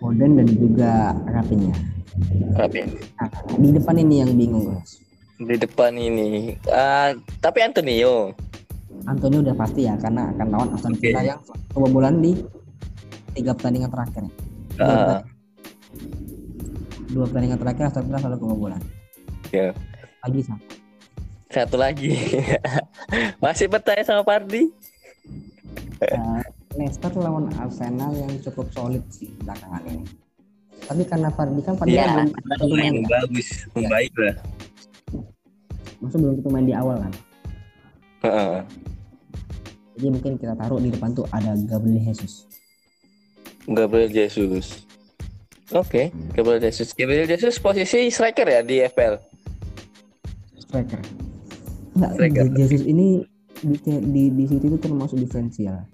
Foden 0.00 0.40
dan 0.40 0.48
juga 0.48 1.12
Rapinha 1.28 1.76
Rapin. 2.56 2.88
nah, 3.16 3.28
di 3.54 3.68
depan 3.70 3.94
ini 3.96 4.14
yang 4.24 4.32
bingung 4.34 4.72
guys 4.72 4.98
Di 5.40 5.56
depan 5.56 5.96
ini. 5.96 6.52
Ah, 6.68 7.16
tapi 7.40 7.64
Antonio. 7.64 8.36
Antonio 9.02 9.40
udah 9.40 9.54
pasti 9.54 9.84
ya 9.84 9.94
karena 9.96 10.30
akan 10.30 10.46
lawan 10.48 10.68
Aston. 10.72 10.94
Villa 10.94 11.22
yang 11.24 11.40
kebobolan 11.68 12.18
di 12.18 12.32
tiga 13.32 13.52
pertandingan 13.52 13.88
terakhir. 13.88 14.24
Dua, 14.72 14.86
Ah, 14.86 15.20
dua 17.08 17.24
pertandingan 17.26 17.58
terakhir 17.58 17.82
Aston 17.86 18.04
Villa 18.04 18.18
selalu 18.18 18.38
kebobolan. 18.38 18.82
ya. 19.48 19.70
Lagi 20.20 20.40
sama. 20.42 20.60
Satu 21.48 21.74
lagi. 21.74 22.14
Masih 23.42 23.66
bertanya 23.66 24.04
sama 24.04 24.22
Pardi? 24.22 24.70
Uh, 26.00 26.40
Leicester 26.72 27.10
lawan 27.14 27.50
Arsenal 27.52 28.14
yang 28.14 28.30
cukup 28.40 28.70
solid 28.70 29.02
sih 29.08 29.28
belakangan 29.38 29.82
ini. 29.84 30.04
Tapi 30.80 31.02
karena 31.04 31.28
Fardi 31.28 31.60
kan 31.60 31.74
Fardi 31.74 31.92
Iya, 31.92 32.06
kan 32.06 32.28
belum 32.56 32.70
main 32.72 32.94
kan? 33.00 33.10
bagus, 33.10 33.48
membaik 33.70 34.14
lah. 34.16 34.34
Maksudnya 35.98 36.22
belum 36.22 36.34
tentu 36.36 36.48
main 36.48 36.64
di 36.64 36.72
awal 36.72 36.96
kan. 36.98 37.12
Heeh. 38.20 38.56
Jadi 39.94 40.06
mungkin 40.08 40.32
kita 40.36 40.54
taruh 40.54 40.76
di 40.76 40.88
depan 40.88 41.12
tuh 41.12 41.28
ada 41.28 41.52
Gabriel 41.60 42.00
Jesus. 42.02 42.48
Gabriel 43.64 44.08
Jesus. 44.08 44.84
Oke, 45.70 46.10
Gabriel 46.32 46.60
Jesus. 46.60 46.90
Gabriel 46.90 47.24
Jesus 47.24 47.56
posisi 47.56 48.08
striker 48.08 48.44
ya 48.44 48.60
di 48.60 48.80
FPL. 48.82 49.16
Striker. 50.58 51.00
Enggak, 51.92 52.10
Striker. 52.12 52.44
Jesus 52.56 52.82
ini 52.82 53.22
di, 53.60 53.76
di, 53.84 54.22
di 54.32 54.44
situ 54.46 54.64
itu 54.66 54.78
termasuk 54.78 55.16
diferensial 55.16 55.84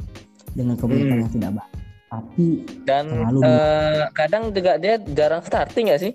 dengan 0.52 0.74
kepemilikan 0.74 1.12
Hmm. 1.12 1.22
yang 1.22 1.32
tidak 1.32 1.50
baik. 1.54 1.72
Tapi 2.06 2.46
Dan 2.86 3.04
eh, 3.42 4.06
kadang 4.14 4.54
juga 4.54 4.78
dia 4.78 4.96
jarang 5.10 5.42
starting 5.42 5.90
ya 5.90 5.98
sih? 5.98 6.14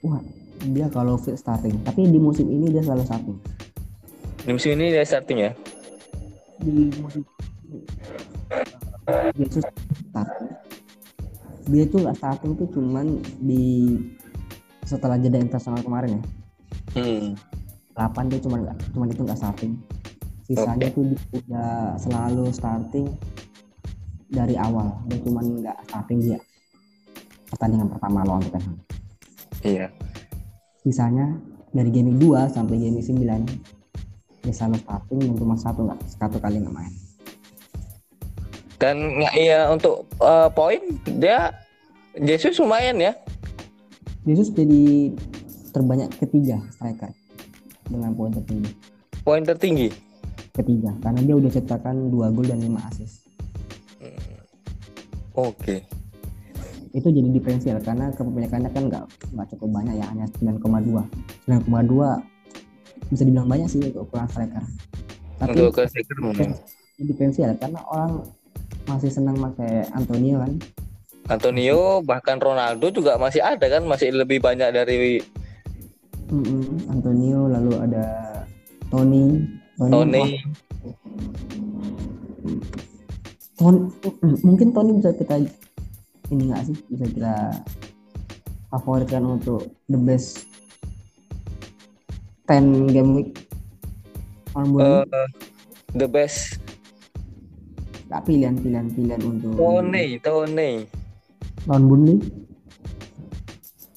wah 0.00 0.20
dia 0.68 0.86
kalau 0.86 1.16
fit 1.16 1.34
starting. 1.34 1.74
Tapi 1.80 2.06
di 2.06 2.18
musim 2.18 2.46
ini 2.46 2.68
dia 2.68 2.84
selalu 2.84 3.02
starting. 3.02 3.38
Di 4.42 4.50
musim 4.50 4.74
ini 4.74 4.90
dia 4.90 5.06
starting 5.06 5.38
ya? 5.38 5.50
Di 6.58 6.90
musim 6.98 7.22
Jesus 9.38 9.64
starting. 10.10 10.50
Dia 11.70 11.84
tuh 11.86 11.98
nggak 12.02 12.16
starting 12.18 12.52
tuh 12.58 12.68
cuman 12.74 13.06
di 13.38 13.96
setelah 14.82 15.14
jeda 15.18 15.38
internasional 15.38 15.80
kemarin 15.80 16.18
ya. 16.18 16.22
Hmm. 16.98 17.32
8 17.92 18.30
dia 18.32 18.40
cuma 18.40 18.56
nggak 18.60 18.76
cuma 18.96 19.04
itu 19.04 19.22
nggak 19.24 19.36
starting 19.40 19.72
sisanya 20.48 20.88
tuh 20.92 21.04
dia 21.12 21.20
udah 21.44 21.72
selalu 22.00 22.44
starting 22.50 23.06
dari 24.32 24.56
awal 24.56 24.96
dia 25.08 25.20
cuma 25.20 25.44
nggak 25.44 25.76
starting 25.88 26.18
dia 26.24 26.38
pertandingan 27.52 27.88
pertama 27.92 28.24
lawan 28.24 28.42
Tottenham 28.48 28.76
Iya. 29.62 29.86
sisanya 30.82 31.36
dari 31.70 31.92
game 31.92 32.16
2 32.16 32.48
sampai 32.48 32.80
game 32.80 32.98
9 32.98 33.71
selalu 34.50 34.82
starting 34.82 35.18
dan 35.22 35.34
cuma 35.38 35.54
satu 35.54 35.86
nggak 35.86 36.00
satu 36.10 36.36
kali 36.36 36.58
nggak 36.58 36.74
main 36.74 36.90
Dan 38.76 38.98
nggak 39.22 39.34
iya 39.38 39.70
untuk 39.70 40.02
eh, 40.18 40.48
poin 40.50 40.82
dia 41.06 41.54
Jesus 42.18 42.58
lumayan 42.58 42.98
ya. 42.98 43.14
Jesus 44.22 44.50
jadi 44.50 45.14
terbanyak 45.70 46.10
ketiga 46.18 46.58
striker 46.70 47.14
dengan 47.86 48.10
poin 48.12 48.30
tertinggi 48.30 48.70
Poin 49.22 49.42
tertinggi. 49.42 49.88
ketiga 50.52 50.92
karena 51.00 51.22
dia 51.22 51.34
udah 51.38 51.48
ciptakan 51.48 52.10
dua 52.10 52.28
gol 52.28 52.44
dan 52.44 52.58
lima 52.58 52.82
assist 52.86 53.22
Oke. 55.32 55.80
itu 56.92 57.08
jadi 57.08 57.24
diferensial 57.32 57.80
karena 57.80 58.12
kepemilikannya 58.12 58.68
kan 58.68 58.84
nggak 58.84 59.04
nggak 59.32 59.46
cukup 59.56 59.80
banyak 59.80 59.96
ya 59.96 60.04
hanya 60.12 60.28
9,2 60.36 61.00
9,2 61.48 62.31
bisa 63.12 63.28
dibilang 63.28 63.44
banyak 63.44 63.68
sih 63.68 63.92
ukuran 63.92 64.24
striker. 64.32 64.64
Tapi 65.36 65.52
Untuk 65.52 65.76
ke 65.76 65.82
striker, 65.84 66.16
hmm. 66.16 66.32
jadi 66.96 67.04
diferensial 67.04 67.52
karena 67.60 67.84
orang 67.92 68.24
masih 68.88 69.12
senang 69.12 69.36
pakai 69.36 69.84
Antonio 69.92 70.40
kan? 70.40 70.52
Antonio 71.28 72.00
bahkan 72.02 72.40
Ronaldo 72.40 72.88
juga 72.88 73.20
masih 73.20 73.44
ada 73.44 73.68
kan? 73.68 73.84
Masih 73.84 74.16
lebih 74.16 74.40
banyak 74.40 74.72
dari 74.72 75.20
Mm-mm, 76.32 76.88
Antonio 76.88 77.44
lalu 77.52 77.76
ada 77.76 78.06
Tony 78.88 79.44
Tony. 79.76 80.40
Ton- 83.60 83.92
mungkin 84.40 84.72
Tony 84.72 84.90
bisa 84.96 85.12
kita 85.12 85.36
ini 86.32 86.42
nggak 86.48 86.62
sih? 86.72 86.76
Bisa 86.88 87.04
kita 87.12 87.34
favoritkan 88.72 89.20
untuk 89.28 89.68
the 89.92 90.00
best 90.00 90.48
10 92.44 92.90
game 92.90 93.10
week 93.14 93.30
on 94.52 94.66
Eh, 94.76 95.04
the 95.94 96.04
best 96.04 96.58
Nggak 98.06 98.22
pilihan 98.24 98.54
pilihan 98.54 98.86
pilihan 98.88 99.20
untuk 99.22 99.56
Tony, 99.56 100.06
Tony. 100.18 100.72
lawan 101.64 101.84
Burnley 101.86 102.18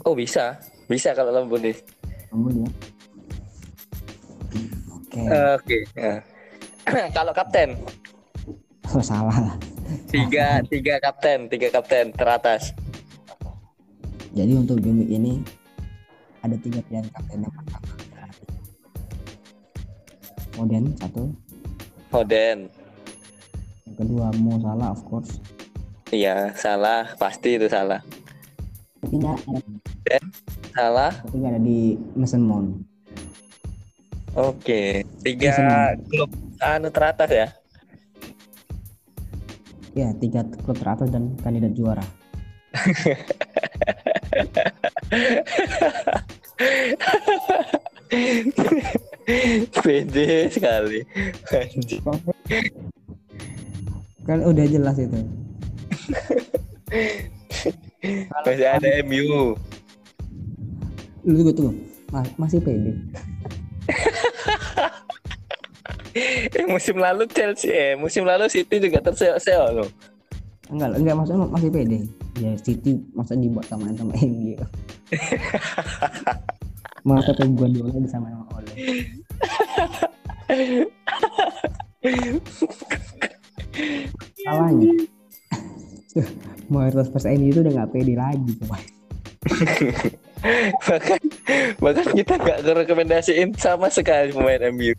Oh 0.01 0.13
bisa, 0.13 0.55
bisa 0.85 1.11
kalau 1.11 1.29
lawan 1.29 1.49
Burnley. 1.49 1.75
lawan 2.29 2.39
Burnley 2.43 2.63
ya 2.63 2.71
oke 4.91 5.21
Oke. 5.57 5.77
ya. 5.95 6.15
kalau 7.17 7.31
kapten 7.31 7.75
oh, 8.87 9.01
salah 9.01 9.35
lah 9.41 9.55
tiga 10.07 10.59
tiga 10.71 10.99
kapten 10.99 11.47
tiga 11.47 11.71
kapten 11.71 12.11
teratas. 12.11 12.71
jadi 14.31 14.53
untuk 14.55 14.79
game 14.79 15.03
ini 15.03 15.39
ada 16.39 16.55
tiga 16.55 16.79
pilihan 16.83 17.07
kapten 17.09 17.41
yang 17.41 17.53
pertama 17.53 17.84
Foden 20.55 20.95
satu 20.95 21.27
Foden. 22.07 22.71
yang 23.85 23.95
kedua 23.97 24.31
Mo 24.35 24.57
Salah 24.57 24.89
of 24.89 25.03
course 25.03 25.37
Iya 26.07 26.53
salah 26.53 27.15
pasti 27.15 27.53
itu 27.53 27.67
salah. 27.67 27.99
ketiga 29.01 29.35
ada 29.35 30.17
Salah. 30.71 31.11
ketiga 31.27 31.45
ada 31.49 31.59
di 31.59 31.97
Mason 32.13 32.41
Mount 32.41 32.69
Oke 34.33 35.03
tiga 35.21 35.93
klub 36.07 36.29
anu 36.59 36.89
teratas 36.89 37.29
ya. 37.29 37.47
ya 39.93 40.11
tiga 40.13 40.43
klub 40.43 40.75
teratas 40.75 41.07
dan 41.07 41.31
kandidat 41.39 41.71
juara 41.71 42.03
Pede 49.83 50.49
sekali. 50.49 51.01
Kan 54.25 54.41
udah 54.41 54.65
jelas 54.65 54.97
itu 54.97 55.15
Masih 58.45 58.67
ada 58.69 58.89
MU. 59.01 59.57
lu 61.25 61.41
tunggu 61.49 61.73
Ma- 62.13 62.35
masih 62.37 62.61
pede 62.61 62.93
Eh, 66.53 66.63
musim 66.69 66.95
lalu 66.95 67.25
Chelsea 67.27 67.73
eh 67.73 67.93
musim 67.97 68.23
lalu 68.23 68.45
City 68.47 68.77
juga 68.79 69.03
terseok-seok 69.03 69.69
loh. 69.73 69.89
enggak 70.69 70.95
enggak 70.95 71.15
maksudnya 71.17 71.45
masih 71.45 71.69
pede 71.69 71.99
ya 72.37 72.53
City 72.57 73.01
masa 73.11 73.33
dibuat 73.35 73.65
sama 73.65 73.89
sama 73.93 74.13
MU 74.21 74.53
Pep 77.05 77.49
Guardiola 77.53 77.93
bisa 78.01 78.17
main 78.17 78.33
sama 78.33 78.49
Ole 78.57 78.73
salahnya 84.45 84.91
mayoritas 86.69 87.09
MU 87.13 87.47
itu 87.53 87.59
udah 87.61 87.73
nggak 87.81 87.91
pede 87.93 88.13
lagi 88.17 88.51
bahkan 90.85 91.21
bahkan 91.77 92.07
kita 92.13 92.33
nggak 92.37 92.59
rekomendasiin 92.85 93.49
sama 93.57 93.89
sekali 93.89 94.33
pemain 94.33 94.61
MU. 94.73 94.93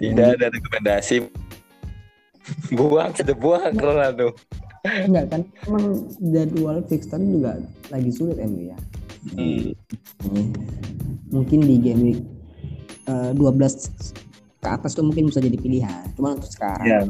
Tidak 0.00 0.28
ada 0.36 0.46
rekomendasi. 0.52 1.24
Buang 2.72 3.12
sudah 3.16 3.36
buang 3.36 3.74
Ronaldo. 3.76 4.36
Enggak 4.82 5.24
kan 5.28 5.40
emang 5.64 5.84
jadwal 6.22 6.80
fixture 6.84 7.20
juga 7.20 7.60
lagi 7.88 8.10
sulit 8.10 8.36
MU 8.38 8.68
ya 8.68 8.78
Hmm. 9.20 9.76
Mungkin 11.28 11.60
di 11.60 11.76
game 11.76 12.00
week 12.02 12.20
eh, 13.04 13.36
12 13.36 13.60
ke 14.56 14.68
atas 14.70 14.92
tuh 14.92 15.04
mungkin 15.04 15.28
bisa 15.28 15.38
jadi 15.38 15.56
pilihan 15.56 16.08
cuma 16.14 16.32
untuk 16.32 16.48
sekarang 16.48 16.86
Ya. 16.86 17.00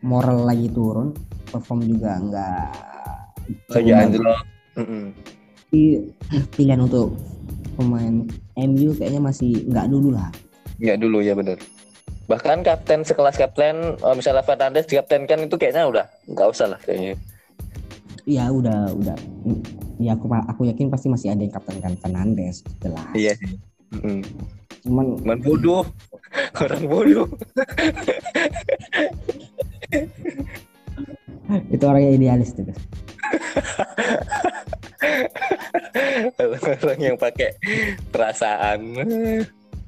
moral 0.00 0.42
lagi 0.42 0.66
turun 0.66 1.14
perform 1.46 1.82
juga 1.82 2.18
enggak 2.18 2.66
Lagi 3.70 3.90
anjlok. 3.90 4.42
Pilihan 6.56 6.80
untuk 6.80 7.14
pemain 7.74 8.26
MU 8.56 8.90
kayaknya 8.92 9.20
masih 9.20 9.66
nggak 9.66 9.86
dulu 9.86 10.14
lah 10.14 10.30
Ya 10.76 10.98
dulu 10.98 11.22
ya 11.22 11.32
benar. 11.32 11.56
Bahkan 12.26 12.66
kapten 12.66 13.06
sekelas 13.06 13.38
kapten 13.38 13.94
eh, 13.94 14.14
misalnya 14.14 14.42
Fernandes 14.42 14.90
dikaptenkan 14.90 15.46
itu 15.46 15.54
kayaknya 15.54 15.86
udah 15.86 16.04
nggak 16.26 16.48
usah 16.50 16.74
lah 16.74 16.80
kayaknya. 16.82 17.14
ya 18.26 18.50
udah 18.50 18.90
udah 18.90 19.14
ya 20.02 20.18
aku 20.18 20.26
aku 20.26 20.66
yakin 20.66 20.90
pasti 20.90 21.06
masih 21.06 21.30
ada 21.30 21.46
yang 21.46 21.54
kapten 21.54 21.78
kan 21.78 21.94
Fernandes 21.94 22.66
jelas 22.82 23.06
Iya. 23.14 23.38
Mm-mm. 23.94 24.18
cuman 24.82 25.14
Cuman 25.22 25.38
bodoh. 25.46 25.86
Orang 26.62 26.90
bodoh. 26.90 27.30
itu 31.70 31.84
orang 31.86 32.02
yang 32.02 32.18
idealis 32.18 32.50
tuh 32.50 32.66
Orang 36.82 36.98
yang 36.98 37.14
pakai 37.14 37.54
perasaan. 38.10 38.98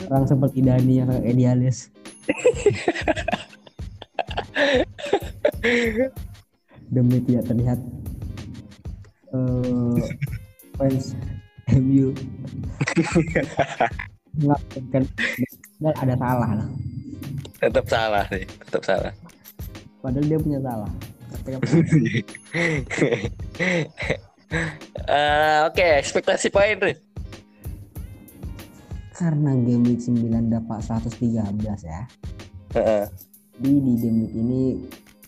Orang 0.07 0.31
seperti 0.31 0.63
Dani 0.63 1.03
yang 1.03 1.11
idealis. 1.27 1.91
Demi 6.95 7.19
tidak 7.27 7.51
terlihat. 7.51 7.83
Eh 9.35 9.99
fans 10.79 11.19
MU 11.75 12.15
mengatakan 14.39 15.03
dan 15.83 15.95
ada 15.99 16.15
salah 16.15 16.51
lah. 16.55 16.71
Tetap 17.59 17.91
salah 17.91 18.23
sih, 18.31 18.47
tetap 18.47 18.87
salah. 18.87 19.11
padahal 19.99 20.31
dia 20.31 20.39
punya 20.39 20.63
salah. 20.63 20.87
Eh, 24.49 25.59
Oke, 25.69 26.01
ekspektasi 26.01 26.49
poin 26.49 26.81
Rin. 26.81 26.97
Karena 29.19 29.51
game 29.59 29.83
week 29.85 29.99
9 29.99 30.15
dapat 30.47 30.79
113 30.79 31.35
ya 31.83 32.07
Heeh. 32.73 33.05
di 33.59 33.73
di 33.83 33.93
game 33.99 34.19
week 34.23 34.33
ini 34.33 34.61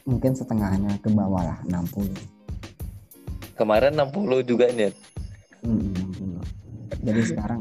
mungkin 0.06 0.32
setengahnya 0.32 0.94
ke 1.02 1.10
bawah 1.10 1.42
lah 1.42 1.58
60 1.66 2.38
Kemarin 3.60 3.92
60 3.92 4.40
juga 4.48 4.72
nih. 4.72 4.88
Hmm, 5.60 5.92
60. 6.16 7.04
Jadi 7.04 7.20
sekarang 7.28 7.60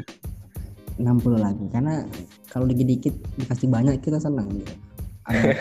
60 0.96 1.36
lagi 1.36 1.66
karena 1.68 2.08
kalau 2.48 2.64
dikit-dikit 2.64 3.12
dikasih 3.36 3.68
banyak 3.68 4.00
kita 4.00 4.16
senang 4.16 4.48
gitu. 4.48 4.72
Ada- 5.28 5.60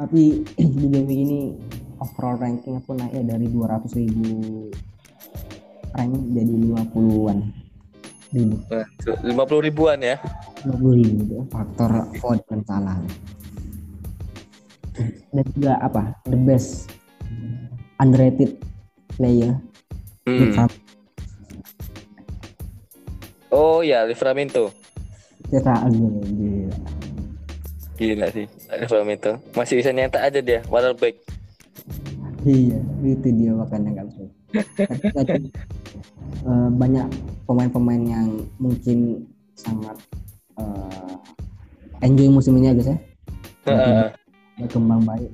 Tapi 0.00 0.22
di 0.56 0.86
game 0.88 1.04
week 1.04 1.20
ini 1.28 1.40
overall 2.00 2.40
ranking 2.40 2.80
aku 2.80 2.96
naik 2.96 3.12
ya 3.12 3.22
dari 3.22 3.46
200 3.46 3.92
ribu 4.00 4.26
rank 5.92 6.12
jadi 6.32 6.54
50-an 6.72 7.38
ribu 8.32 8.56
50 9.04 9.66
ribuan 9.68 9.98
ya. 10.00 10.16
50 10.64 10.98
ribu 11.00 11.16
itu 11.24 11.38
faktor 11.52 11.90
vote 12.20 12.42
dan 12.48 12.60
salah 12.64 12.96
dan 15.32 15.44
juga 15.56 15.80
apa 15.80 16.12
the 16.28 16.36
best 16.36 16.92
underrated 18.00 18.56
player 19.16 19.56
Hmm. 20.22 20.54
Oh 23.50 23.82
ya, 23.82 24.06
Livramento. 24.06 24.70
Agil 25.50 26.08
gila. 26.30 26.78
Gila 27.98 28.26
sih, 28.30 28.46
Livramento. 28.70 29.42
Masih 29.58 29.82
bisa 29.82 29.90
nyetak 29.90 30.22
aja 30.30 30.38
dia, 30.38 30.62
water 30.70 30.94
back. 30.94 31.18
Iya 32.44 32.78
itu 33.02 33.28
dia 33.30 33.52
makanya 33.54 33.88
nggak 34.00 34.06
bisa 34.10 34.22
eh, 36.42 36.68
banyak 36.74 37.06
pemain-pemain 37.46 38.02
yang 38.02 38.28
mungkin 38.58 39.26
sangat 39.54 39.96
eh, 40.58 41.14
enjoy 42.02 42.28
musim 42.30 42.58
ini 42.58 42.70
ya 42.70 42.74
guys 42.74 42.90
ya 42.90 42.98
Heeh. 43.62 44.06
berkembang 44.58 45.06
baik 45.06 45.30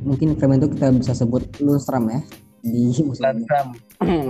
mungkin 0.00 0.36
frame 0.36 0.56
itu 0.56 0.68
kita 0.72 0.88
bisa 0.92 1.12
sebut 1.12 1.44
Lundstram 1.60 2.08
ya 2.08 2.20
di 2.64 2.88
musim 3.04 3.20
ini 3.20 3.44
Lasram. 3.44 3.68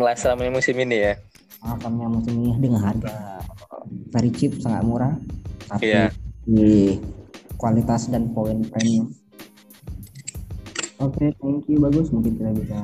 Lasram 0.02 0.38
ini 0.42 0.50
musim 0.50 0.74
ini 0.74 0.96
ya. 0.98 1.14
Alasannya 1.64 2.06
musim 2.10 2.34
ini 2.42 2.52
dengan 2.58 2.82
harga 2.82 3.38
very 4.10 4.28
cheap 4.34 4.58
sangat 4.58 4.82
murah 4.82 5.14
tapi 5.64 5.94
Iya. 5.94 6.10
di 6.44 6.98
kualitas 7.56 8.10
dan 8.10 8.34
poin 8.34 8.60
premium 8.66 9.08
oke 11.02 11.24
thank 11.42 11.64
you 11.66 11.78
bagus 11.82 12.10
mungkin 12.10 12.38
kita 12.38 12.52
bisa 12.54 12.78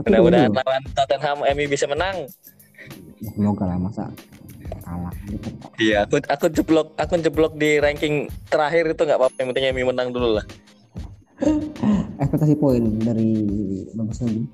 Mudah-mudahan 0.00 0.48
lawan 0.56 0.82
Tottenham 0.96 1.38
MU 1.44 1.66
bisa 1.68 1.84
menang. 1.84 2.24
ya, 3.20 3.30
semoga 3.36 3.68
lah 3.68 3.76
masa 3.76 4.08
kalah. 4.80 5.12
Iya, 5.76 6.08
aku 6.08 6.24
aku 6.24 6.46
jeblok 6.48 6.96
aku 6.96 7.20
jeblok 7.20 7.52
di 7.60 7.76
ranking 7.76 8.32
terakhir 8.48 8.96
itu 8.96 9.02
nggak 9.04 9.18
apa-apa. 9.20 9.36
Yang 9.36 9.48
penting 9.52 9.64
MU 9.76 9.84
menang 9.92 10.08
dulu 10.08 10.40
lah. 10.40 10.46
ekspektasi 12.22 12.54
poin 12.56 12.84
dari 13.00 13.44
bagus 13.96 14.20
lagi 14.20 14.44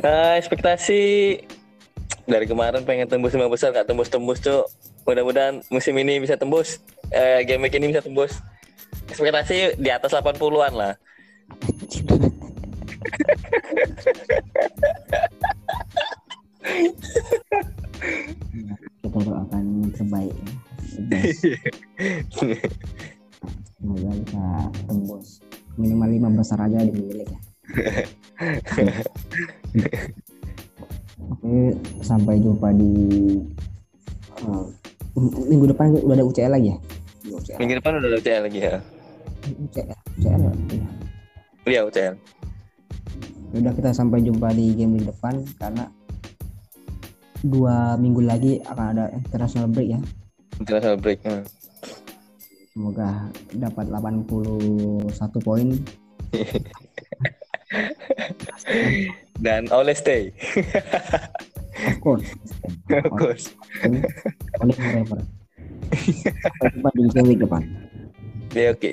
Eh, 0.00 0.34
ekspektasi 0.40 1.02
dari 2.24 2.46
kemarin 2.48 2.86
pengen 2.88 3.04
tembus 3.04 3.36
lima 3.36 3.52
besar 3.52 3.74
nggak 3.74 3.90
tembus-tembus 3.90 4.38
tuh. 4.40 4.64
Mudah-mudahan 5.04 5.60
musim 5.68 5.92
ini 5.98 6.22
bisa 6.22 6.40
tembus. 6.40 6.80
Eh, 7.10 7.44
game 7.44 7.66
week 7.66 7.76
ini 7.76 7.92
bisa 7.92 8.00
tembus. 8.00 8.38
Ekspektasi 9.10 9.76
di 9.76 9.90
atas 9.90 10.14
80-an 10.14 10.72
lah. 10.74 10.94
kita 19.00 19.18
doakan 19.26 19.64
terbaik 19.90 20.30
ya. 20.30 20.52
Semoga 23.80 24.10
bisa 24.22 24.44
tembus 24.86 25.40
minimal 25.80 26.08
lima 26.12 26.28
besar 26.36 26.60
aja 26.60 26.84
di 26.84 26.92
milik 26.92 27.28
ya 27.30 27.40
oke 31.30 31.54
sampai 32.04 32.36
jumpa 32.42 32.68
di 32.76 32.92
eh, 34.44 34.64
minggu 35.20 35.72
depan 35.72 35.96
udah 36.04 36.14
ada 36.20 36.24
UCL 36.28 36.52
lagi 36.52 36.76
ya 36.76 36.78
UCL 37.30 37.58
Minggu 37.60 37.74
depan 37.80 37.92
udah 38.00 38.08
ada 38.08 38.18
UCL 38.20 38.42
lagi 38.48 38.58
ya. 38.60 38.80
UCL 39.70 39.94
UCL 40.18 40.40
ya. 40.42 40.50
Iya 41.70 41.80
UCL. 41.86 42.14
udah 43.50 43.74
kita 43.74 43.90
sampai 43.90 44.22
jumpa 44.22 44.54
di 44.54 44.78
game 44.78 44.94
minggu 44.94 45.10
depan 45.10 45.42
karena 45.58 45.90
dua 47.42 47.98
minggu 47.98 48.22
lagi 48.22 48.62
akan 48.62 48.86
ada 48.94 49.10
international 49.10 49.66
break 49.66 49.90
ya 49.90 50.00
International 50.62 50.94
break. 51.02 51.18
Hmm. 51.26 51.42
semoga 52.70 53.26
dapat 53.50 53.90
81 53.90 55.42
poin 55.42 55.68
Dan 59.42 59.66
Ole 59.74 59.98
stay. 59.98 60.30
of 61.90 61.98
course 61.98 62.30
Of 62.86 63.10
course. 63.18 63.50
Only 64.62 64.74
forever 64.78 65.18
sampai 65.90 66.70
jumpa 66.70 66.88
di 66.94 67.02
game 67.10 67.34
depan 67.34 67.62
Oke 68.50 68.62
oke. 68.74 68.92